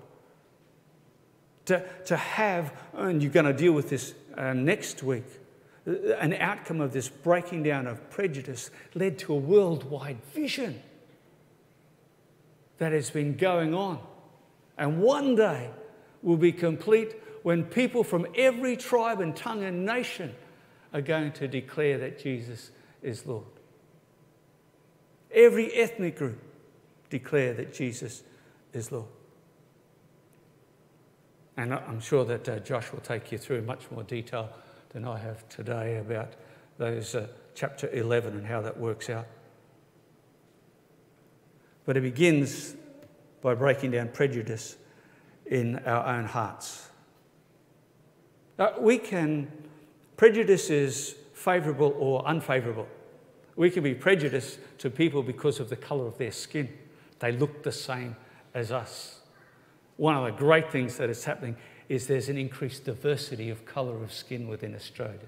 To, 1.68 1.84
to 2.06 2.16
have, 2.16 2.72
and 2.94 3.22
you're 3.22 3.32
going 3.32 3.46
to 3.46 3.52
deal 3.52 3.72
with 3.72 3.90
this 3.90 4.14
uh, 4.36 4.54
next 4.54 5.02
week, 5.02 5.26
uh, 5.86 6.14
an 6.14 6.32
outcome 6.32 6.80
of 6.80 6.92
this 6.92 7.10
breaking 7.10 7.62
down 7.62 7.86
of 7.86 8.08
prejudice 8.10 8.70
led 8.94 9.18
to 9.20 9.34
a 9.34 9.36
worldwide 9.36 10.22
vision 10.32 10.80
that 12.78 12.92
has 12.92 13.10
been 13.10 13.36
going 13.36 13.74
on. 13.74 13.98
And 14.78 15.02
one 15.02 15.34
day 15.34 15.70
will 16.22 16.38
be 16.38 16.52
complete 16.52 17.14
when 17.42 17.64
people 17.64 18.02
from 18.02 18.26
every 18.34 18.76
tribe 18.76 19.20
and 19.20 19.36
tongue 19.36 19.62
and 19.62 19.84
nation 19.84 20.34
are 20.94 21.02
going 21.02 21.32
to 21.32 21.48
declare 21.48 21.98
that 21.98 22.18
Jesus 22.18 22.70
is 23.02 23.26
Lord. 23.26 23.44
Every 25.30 25.72
ethnic 25.74 26.16
group, 26.16 26.40
declare 27.10 27.52
that 27.54 27.74
Jesus 27.74 28.22
is 28.72 28.90
Lord. 28.90 29.08
And 31.58 31.74
I'm 31.74 31.98
sure 31.98 32.24
that 32.24 32.48
uh, 32.48 32.60
Josh 32.60 32.92
will 32.92 33.00
take 33.00 33.32
you 33.32 33.36
through 33.36 33.62
much 33.62 33.90
more 33.90 34.04
detail 34.04 34.48
than 34.90 35.04
I 35.04 35.18
have 35.18 35.46
today 35.48 35.96
about 35.96 36.34
those 36.78 37.16
uh, 37.16 37.26
chapter 37.56 37.90
11 37.92 38.34
and 38.34 38.46
how 38.46 38.60
that 38.60 38.78
works 38.78 39.10
out. 39.10 39.26
But 41.84 41.96
it 41.96 42.02
begins 42.02 42.76
by 43.42 43.56
breaking 43.56 43.90
down 43.90 44.10
prejudice 44.10 44.76
in 45.46 45.80
our 45.80 46.06
own 46.06 46.26
hearts. 46.26 46.90
Uh, 48.56 48.70
we 48.78 48.96
can, 48.96 49.50
prejudice 50.16 50.70
is 50.70 51.16
favourable 51.34 51.92
or 51.98 52.22
unfavourable. 52.26 52.86
We 53.56 53.70
can 53.70 53.82
be 53.82 53.96
prejudiced 53.96 54.60
to 54.78 54.90
people 54.90 55.24
because 55.24 55.58
of 55.58 55.70
the 55.70 55.76
colour 55.76 56.06
of 56.06 56.18
their 56.18 56.30
skin. 56.30 56.68
They 57.18 57.32
look 57.32 57.64
the 57.64 57.72
same 57.72 58.14
as 58.54 58.70
us. 58.70 59.22
One 59.98 60.14
of 60.14 60.24
the 60.24 60.30
great 60.30 60.70
things 60.70 60.96
that 60.98 61.10
is 61.10 61.24
happening 61.24 61.56
is 61.88 62.06
there's 62.06 62.28
an 62.28 62.38
increased 62.38 62.84
diversity 62.84 63.50
of 63.50 63.66
colour 63.66 64.02
of 64.02 64.12
skin 64.12 64.46
within 64.46 64.74
Australia. 64.74 65.18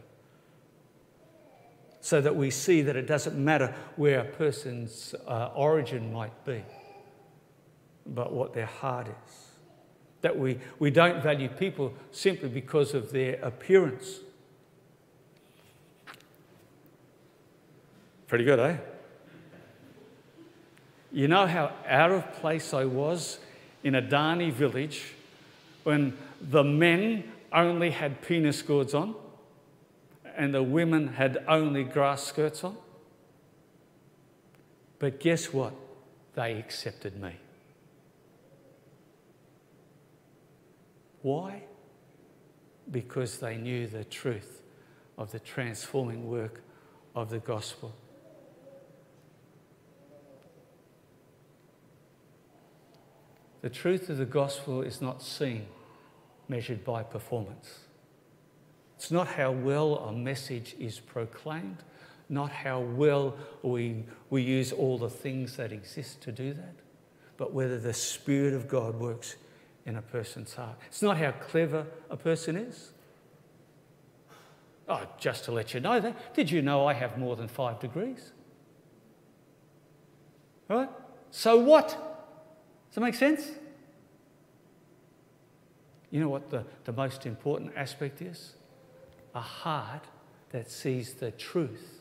So 2.01 2.21
that 2.21 2.37
we 2.37 2.51
see 2.51 2.81
that 2.83 2.95
it 2.95 3.07
doesn't 3.07 3.37
matter 3.37 3.75
where 3.97 4.21
a 4.21 4.25
person's 4.25 5.15
uh, 5.27 5.51
origin 5.57 6.13
might 6.13 6.45
be, 6.45 6.63
but 8.07 8.33
what 8.33 8.55
their 8.55 8.67
heart 8.67 9.09
is. 9.09 9.47
That 10.21 10.39
we, 10.39 10.61
we 10.79 10.93
don't 10.93 11.21
value 11.21 11.49
people 11.49 11.93
simply 12.13 12.49
because 12.49 12.95
of 12.95 13.11
their 13.11 13.41
appearance. 13.43 14.21
Pretty 18.29 18.45
good, 18.45 18.61
eh? 18.61 18.77
You 21.11 21.27
know 21.27 21.49
how 21.49 21.73
out 21.89 22.13
of 22.13 22.33
place 22.35 22.73
I 22.73 22.85
was 22.85 23.41
in 23.83 23.95
a 23.95 24.03
Dani 24.03 24.53
village 24.53 25.13
when 25.85 26.17
the 26.41 26.65
men 26.65 27.25
only 27.53 27.91
had 27.91 28.23
penis 28.23 28.63
gourds 28.63 28.95
on 28.95 29.15
and 30.37 30.55
the 30.55 30.63
women 30.63 31.09
had 31.09 31.45
only 31.49 31.85
grass 31.85 32.25
skirts 32.25 32.65
on? 32.65 32.77
But 34.99 35.21
guess 35.21 35.53
what? 35.53 35.75
They 36.35 36.55
accepted 36.55 37.21
me. 37.21 37.37
Why? 41.23 41.63
Because 42.91 43.39
they 43.39 43.57
knew 43.57 43.87
the 43.87 44.05
truth 44.05 44.63
of 45.19 45.33
the 45.33 45.39
transforming 45.39 46.29
work 46.29 46.63
of 47.15 47.31
the 47.31 47.39
gospel. 47.39 47.93
The 53.63 53.71
truth 53.71 54.09
of 54.09 54.17
the 54.17 54.25
gospel 54.25 54.83
is 54.83 55.01
not 55.01 55.23
seen, 55.23 55.67
measured 56.49 56.85
by 56.85 57.03
performance. 57.03 57.81
It's 58.97 59.11
not 59.11 59.29
how 59.29 59.53
well 59.53 59.97
a 59.97 60.13
message 60.13 60.75
is 60.79 61.01
proclaimed, 61.01 61.79
not 62.29 62.51
how 62.51 62.81
well 62.81 63.37
we, 63.63 64.05
we 64.31 64.43
use 64.43 64.73
all 64.73 64.99
the 64.99 65.11
things 65.11 65.57
that 65.57 65.73
exist 65.73 66.21
to 66.23 66.33
do 66.33 66.53
that, 66.55 66.75
but 67.37 67.53
whether 67.53 67.79
the 67.79 67.95
Spirit 67.95 68.55
of 68.55 68.69
God 68.69 68.99
works 68.99 69.37
in 69.87 69.97
a 69.97 70.03
person's 70.03 70.55
heart. 70.55 70.77
It's 70.87 71.03
not 71.03 71.17
how 71.17 71.33
clever 71.33 71.87
a 72.11 72.17
person 72.17 72.57
is. 72.57 72.93
Oh, 74.89 75.07
just 75.19 75.45
to 75.45 75.53
let 75.53 75.73
you 75.73 75.81
know 75.81 76.01
that, 76.01 76.35
did 76.35 76.51
you 76.51 76.63
know 76.63 76.87
I 76.87 76.95
have 76.95 77.17
more 77.17 77.37
than 77.37 77.49
five 77.49 77.79
degrees? 77.79 78.33
Right? 80.69 80.89
So 81.31 81.59
what? 81.59 82.10
Does 82.91 82.97
that 82.97 83.01
make 83.03 83.15
sense? 83.15 83.49
You 86.11 86.19
know 86.19 86.29
what 86.29 86.51
the, 86.51 86.65
the 86.85 86.93
most 86.93 87.25
important 87.25 87.73
aspect 87.77 88.21
is? 88.21 88.55
A 89.33 89.41
heart 89.41 90.05
that 90.51 90.69
sees 90.69 91.15
the 91.15 91.31
truth, 91.31 92.01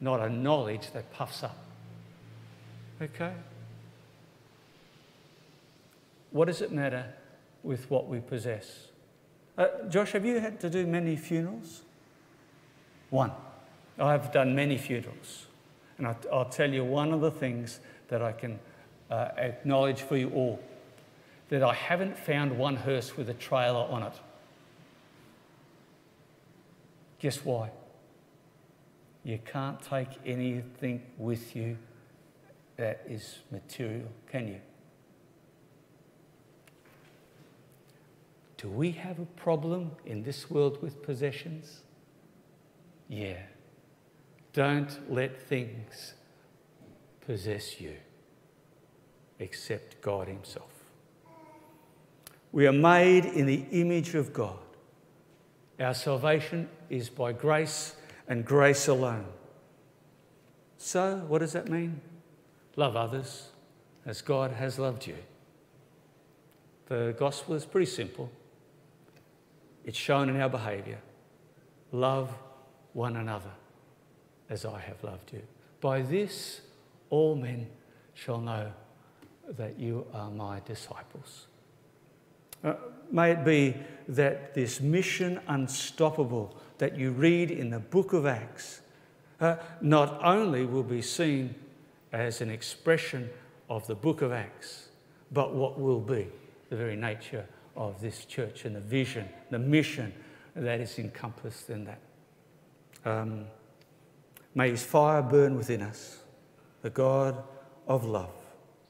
not 0.00 0.18
a 0.18 0.28
knowledge 0.28 0.90
that 0.90 1.12
puffs 1.12 1.44
up. 1.44 1.56
Okay? 3.00 3.32
What 6.32 6.46
does 6.46 6.60
it 6.60 6.72
matter 6.72 7.06
with 7.62 7.88
what 7.92 8.08
we 8.08 8.18
possess? 8.18 8.88
Uh, 9.56 9.68
Josh, 9.88 10.12
have 10.12 10.24
you 10.24 10.40
had 10.40 10.58
to 10.60 10.68
do 10.68 10.84
many 10.84 11.14
funerals? 11.14 11.82
One. 13.10 13.30
I've 14.00 14.32
done 14.32 14.54
many 14.54 14.78
funerals. 14.78 15.46
And 15.96 16.08
I'll, 16.08 16.18
I'll 16.32 16.48
tell 16.48 16.72
you 16.72 16.84
one 16.84 17.12
of 17.12 17.20
the 17.20 17.30
things 17.30 17.78
that 18.08 18.20
I 18.20 18.32
can 18.32 18.58
uh, 19.10 19.28
acknowledge 19.36 20.02
for 20.02 20.16
you 20.16 20.30
all 20.30 20.60
that 21.48 21.62
I 21.62 21.74
haven't 21.74 22.18
found 22.18 22.58
one 22.58 22.76
hearse 22.76 23.16
with 23.16 23.30
a 23.30 23.34
trailer 23.34 23.86
on 23.90 24.02
it. 24.02 24.12
Guess 27.18 27.44
why? 27.44 27.70
You 29.24 29.38
can't 29.44 29.80
take 29.82 30.08
anything 30.24 31.02
with 31.16 31.56
you 31.56 31.78
that 32.76 33.02
is 33.08 33.38
material, 33.50 34.08
can 34.30 34.48
you? 34.48 34.60
Do 38.56 38.68
we 38.68 38.90
have 38.92 39.18
a 39.18 39.24
problem 39.24 39.92
in 40.04 40.22
this 40.22 40.50
world 40.50 40.82
with 40.82 41.02
possessions? 41.02 41.80
Yeah. 43.08 43.38
Don't 44.52 45.12
let 45.12 45.40
things 45.40 46.14
possess 47.20 47.80
you 47.80 47.96
except 49.38 50.00
God 50.00 50.28
Himself. 50.28 50.70
We 52.52 52.66
are 52.66 52.72
made 52.72 53.24
in 53.24 53.46
the 53.46 53.64
image 53.70 54.14
of 54.14 54.32
God. 54.32 54.58
Our 55.78 55.94
salvation 55.94 56.68
is 56.90 57.08
by 57.08 57.32
grace 57.32 57.94
and 58.26 58.44
grace 58.44 58.88
alone. 58.88 59.26
So, 60.76 61.18
what 61.28 61.38
does 61.38 61.52
that 61.52 61.68
mean? 61.68 62.00
Love 62.76 62.96
others 62.96 63.48
as 64.06 64.22
God 64.22 64.52
has 64.52 64.78
loved 64.78 65.06
you. 65.06 65.16
The 66.86 67.14
gospel 67.18 67.54
is 67.54 67.66
pretty 67.66 67.90
simple. 67.90 68.30
It's 69.84 69.98
shown 69.98 70.28
in 70.28 70.40
our 70.40 70.48
behaviour. 70.48 70.98
Love 71.92 72.30
one 72.92 73.16
another 73.16 73.50
as 74.48 74.64
I 74.64 74.80
have 74.80 75.02
loved 75.04 75.32
you. 75.32 75.42
By 75.80 76.02
this, 76.02 76.60
all 77.10 77.36
men 77.36 77.68
shall 78.14 78.40
know 78.40 78.72
that 79.56 79.78
you 79.78 80.06
are 80.12 80.30
my 80.30 80.60
disciples. 80.60 81.46
Uh, 82.62 82.74
may 83.10 83.32
it 83.32 83.44
be 83.44 83.74
that 84.08 84.54
this 84.54 84.80
mission 84.80 85.40
unstoppable 85.48 86.56
that 86.78 86.96
you 86.96 87.12
read 87.12 87.50
in 87.50 87.70
the 87.70 87.78
book 87.78 88.12
of 88.12 88.26
Acts 88.26 88.80
uh, 89.40 89.56
not 89.80 90.18
only 90.24 90.66
will 90.66 90.82
be 90.82 91.02
seen 91.02 91.54
as 92.12 92.40
an 92.40 92.50
expression 92.50 93.30
of 93.68 93.86
the 93.86 93.94
book 93.94 94.22
of 94.22 94.32
Acts, 94.32 94.88
but 95.30 95.54
what 95.54 95.78
will 95.78 96.00
be 96.00 96.26
the 96.70 96.76
very 96.76 96.96
nature 96.96 97.46
of 97.76 98.00
this 98.00 98.24
church 98.24 98.64
and 98.64 98.74
the 98.74 98.80
vision, 98.80 99.28
the 99.50 99.58
mission 99.58 100.12
that 100.56 100.80
is 100.80 100.98
encompassed 100.98 101.70
in 101.70 101.84
that. 101.84 102.00
Um, 103.04 103.44
may 104.54 104.70
his 104.70 104.82
fire 104.82 105.22
burn 105.22 105.56
within 105.56 105.82
us, 105.82 106.18
the 106.82 106.90
God 106.90 107.42
of 107.86 108.04
love, 108.04 108.34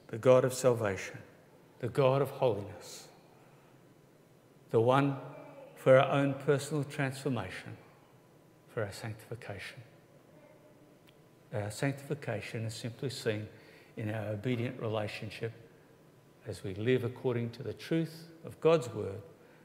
the 0.08 0.18
God 0.18 0.44
of 0.44 0.52
salvation, 0.52 1.18
the 1.80 1.88
God 1.88 2.20
of 2.20 2.30
holiness, 2.30 3.08
the 4.70 4.80
one 4.80 5.16
for 5.76 5.98
our 5.98 6.10
own 6.10 6.34
personal 6.34 6.84
transformation, 6.84 7.76
for 8.68 8.82
our 8.82 8.92
sanctification. 8.92 9.80
Our 11.54 11.70
sanctification 11.70 12.64
is 12.64 12.74
simply 12.74 13.10
seen 13.10 13.48
in 13.96 14.10
our 14.10 14.28
obedient 14.28 14.80
relationship 14.80 15.52
as 16.46 16.64
we 16.64 16.74
live 16.74 17.04
according 17.04 17.50
to 17.50 17.62
the 17.62 17.72
truth 17.72 18.28
of 18.44 18.60
God's 18.60 18.88
word 18.88 19.20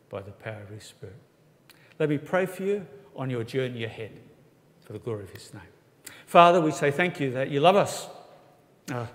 by 0.09 0.21
the 0.21 0.31
power 0.31 0.61
of 0.61 0.69
His 0.69 0.83
Spirit. 0.83 1.15
Let 1.99 2.09
me 2.09 2.17
pray 2.17 2.45
for 2.45 2.63
you 2.63 2.85
on 3.15 3.29
your 3.29 3.43
journey 3.43 3.83
ahead 3.83 4.11
for 4.81 4.93
the 4.93 4.99
glory 4.99 5.23
of 5.23 5.29
His 5.29 5.53
name. 5.53 5.63
Father, 6.25 6.61
we 6.61 6.71
say 6.71 6.91
thank 6.91 7.19
you 7.19 7.31
that 7.31 7.49
you 7.49 7.59
love 7.59 7.75
us. 7.75 8.07
Uh, 8.91 9.05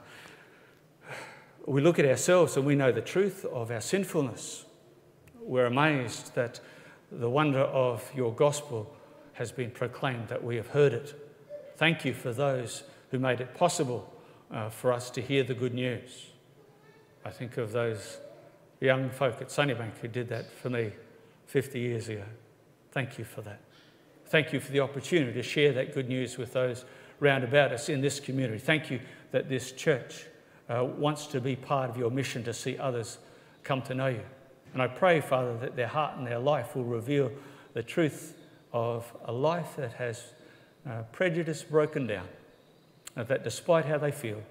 we 1.69 1.83
look 1.83 1.99
at 1.99 2.07
ourselves 2.07 2.57
and 2.57 2.65
we 2.65 2.75
know 2.75 2.91
the 2.91 3.03
truth 3.03 3.45
of 3.45 3.71
our 3.71 3.81
sinfulness. 3.81 4.65
We're 5.39 5.67
amazed 5.67 6.35
that 6.35 6.61
the 7.13 7.29
wonder 7.29 7.61
of 7.61 8.11
your 8.15 8.33
gospel 8.33 8.95
has 9.35 9.53
been 9.53 9.71
proclaimed, 9.71 10.29
that 10.29 10.43
we 10.43 10.57
have 10.57 10.69
heard 10.69 10.95
it. 10.95 11.15
Thank 11.77 12.07
you 12.07 12.15
for 12.15 12.33
those 12.33 12.85
who 13.11 13.19
made 13.19 13.43
it 13.43 13.55
possible 13.55 14.11
uh, 14.51 14.71
for 14.71 14.93
us 14.95 15.11
to 15.11 15.21
hear 15.21 15.43
the 15.43 15.53
good 15.53 15.75
news. 15.75 16.31
I 17.23 17.31
think 17.31 17.59
of 17.59 17.73
those 17.73 18.19
young 18.81 19.11
folk 19.11 19.43
at 19.43 19.49
Sunnybank 19.49 19.99
who 19.99 20.09
did 20.09 20.29
that 20.31 20.51
for 20.51 20.71
me 20.71 20.93
50 21.47 21.79
years 21.79 22.09
ago. 22.09 22.25
Thank 22.93 23.19
you 23.19 23.25
for 23.25 23.43
that. 23.43 23.61
Thank 24.27 24.55
you 24.55 24.61
for 24.61 24.73
the 24.73 24.81
opportunity 24.81 25.35
to 25.35 25.43
share 25.43 25.73
that 25.75 25.93
good 25.93 26.09
news 26.09 26.39
with 26.39 26.55
those 26.55 26.87
round 27.21 27.45
about 27.45 27.73
us 27.73 27.91
in 27.91 28.01
this 28.01 28.21
community. 28.21 28.59
Thank 28.59 28.91
you 28.91 29.01
that 29.33 29.51
this 29.51 29.73
church 29.73 30.25
uh, 30.69 30.85
wants 30.85 31.27
to 31.27 31.41
be 31.41 31.57
part 31.57 31.91
of 31.91 31.97
your 31.97 32.11
mission 32.11 32.45
to 32.45 32.53
see 32.53 32.77
others 32.79 33.19
come 33.65 33.83
to 33.83 33.95
know 33.95 34.09
you. 34.09 34.25
And 34.73 34.83
I 34.83 34.87
pray, 34.87 35.21
Father, 35.21 35.57
that 35.59 35.77
their 35.77 35.87
heart 35.87 36.19
and 36.19 36.27
their 36.27 36.39
life 36.39 36.77
will 36.77 36.85
reveal 36.85 37.31
the 37.73 37.83
truth 37.83 38.37
of 38.73 39.11
a 39.25 39.33
life 39.33 39.77
that 39.77 39.93
has 39.95 40.35
uh, 40.89 41.03
prejudice 41.13 41.63
broken 41.63 42.07
down, 42.07 42.27
that 43.15 43.45
despite 43.45 43.85
how 43.87 43.99
they 43.99 44.13
feel, 44.13 44.43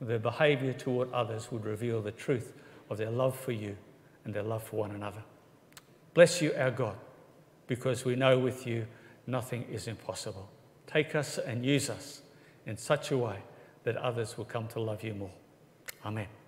their 0.00 0.18
behaviour 0.18 0.72
toward 0.72 1.12
others 1.12 1.50
would 1.50 1.64
reveal 1.64 2.02
the 2.02 2.10
truth 2.12 2.52
of 2.90 2.98
their 2.98 3.10
love 3.10 3.38
for 3.38 3.52
you 3.52 3.76
and 4.24 4.34
their 4.34 4.42
love 4.42 4.62
for 4.62 4.76
one 4.76 4.90
another. 4.90 5.22
Bless 6.14 6.42
you, 6.42 6.52
our 6.56 6.70
God, 6.70 6.96
because 7.66 8.04
we 8.04 8.16
know 8.16 8.38
with 8.38 8.66
you 8.66 8.86
nothing 9.26 9.64
is 9.70 9.88
impossible. 9.88 10.48
Take 10.86 11.14
us 11.14 11.38
and 11.38 11.64
use 11.64 11.88
us 11.88 12.22
in 12.66 12.76
such 12.76 13.10
a 13.10 13.18
way 13.18 13.38
that 13.84 13.96
others 13.96 14.36
will 14.36 14.44
come 14.44 14.68
to 14.68 14.80
love 14.80 15.02
you 15.02 15.14
more. 15.14 15.30
Amen. 16.04 16.43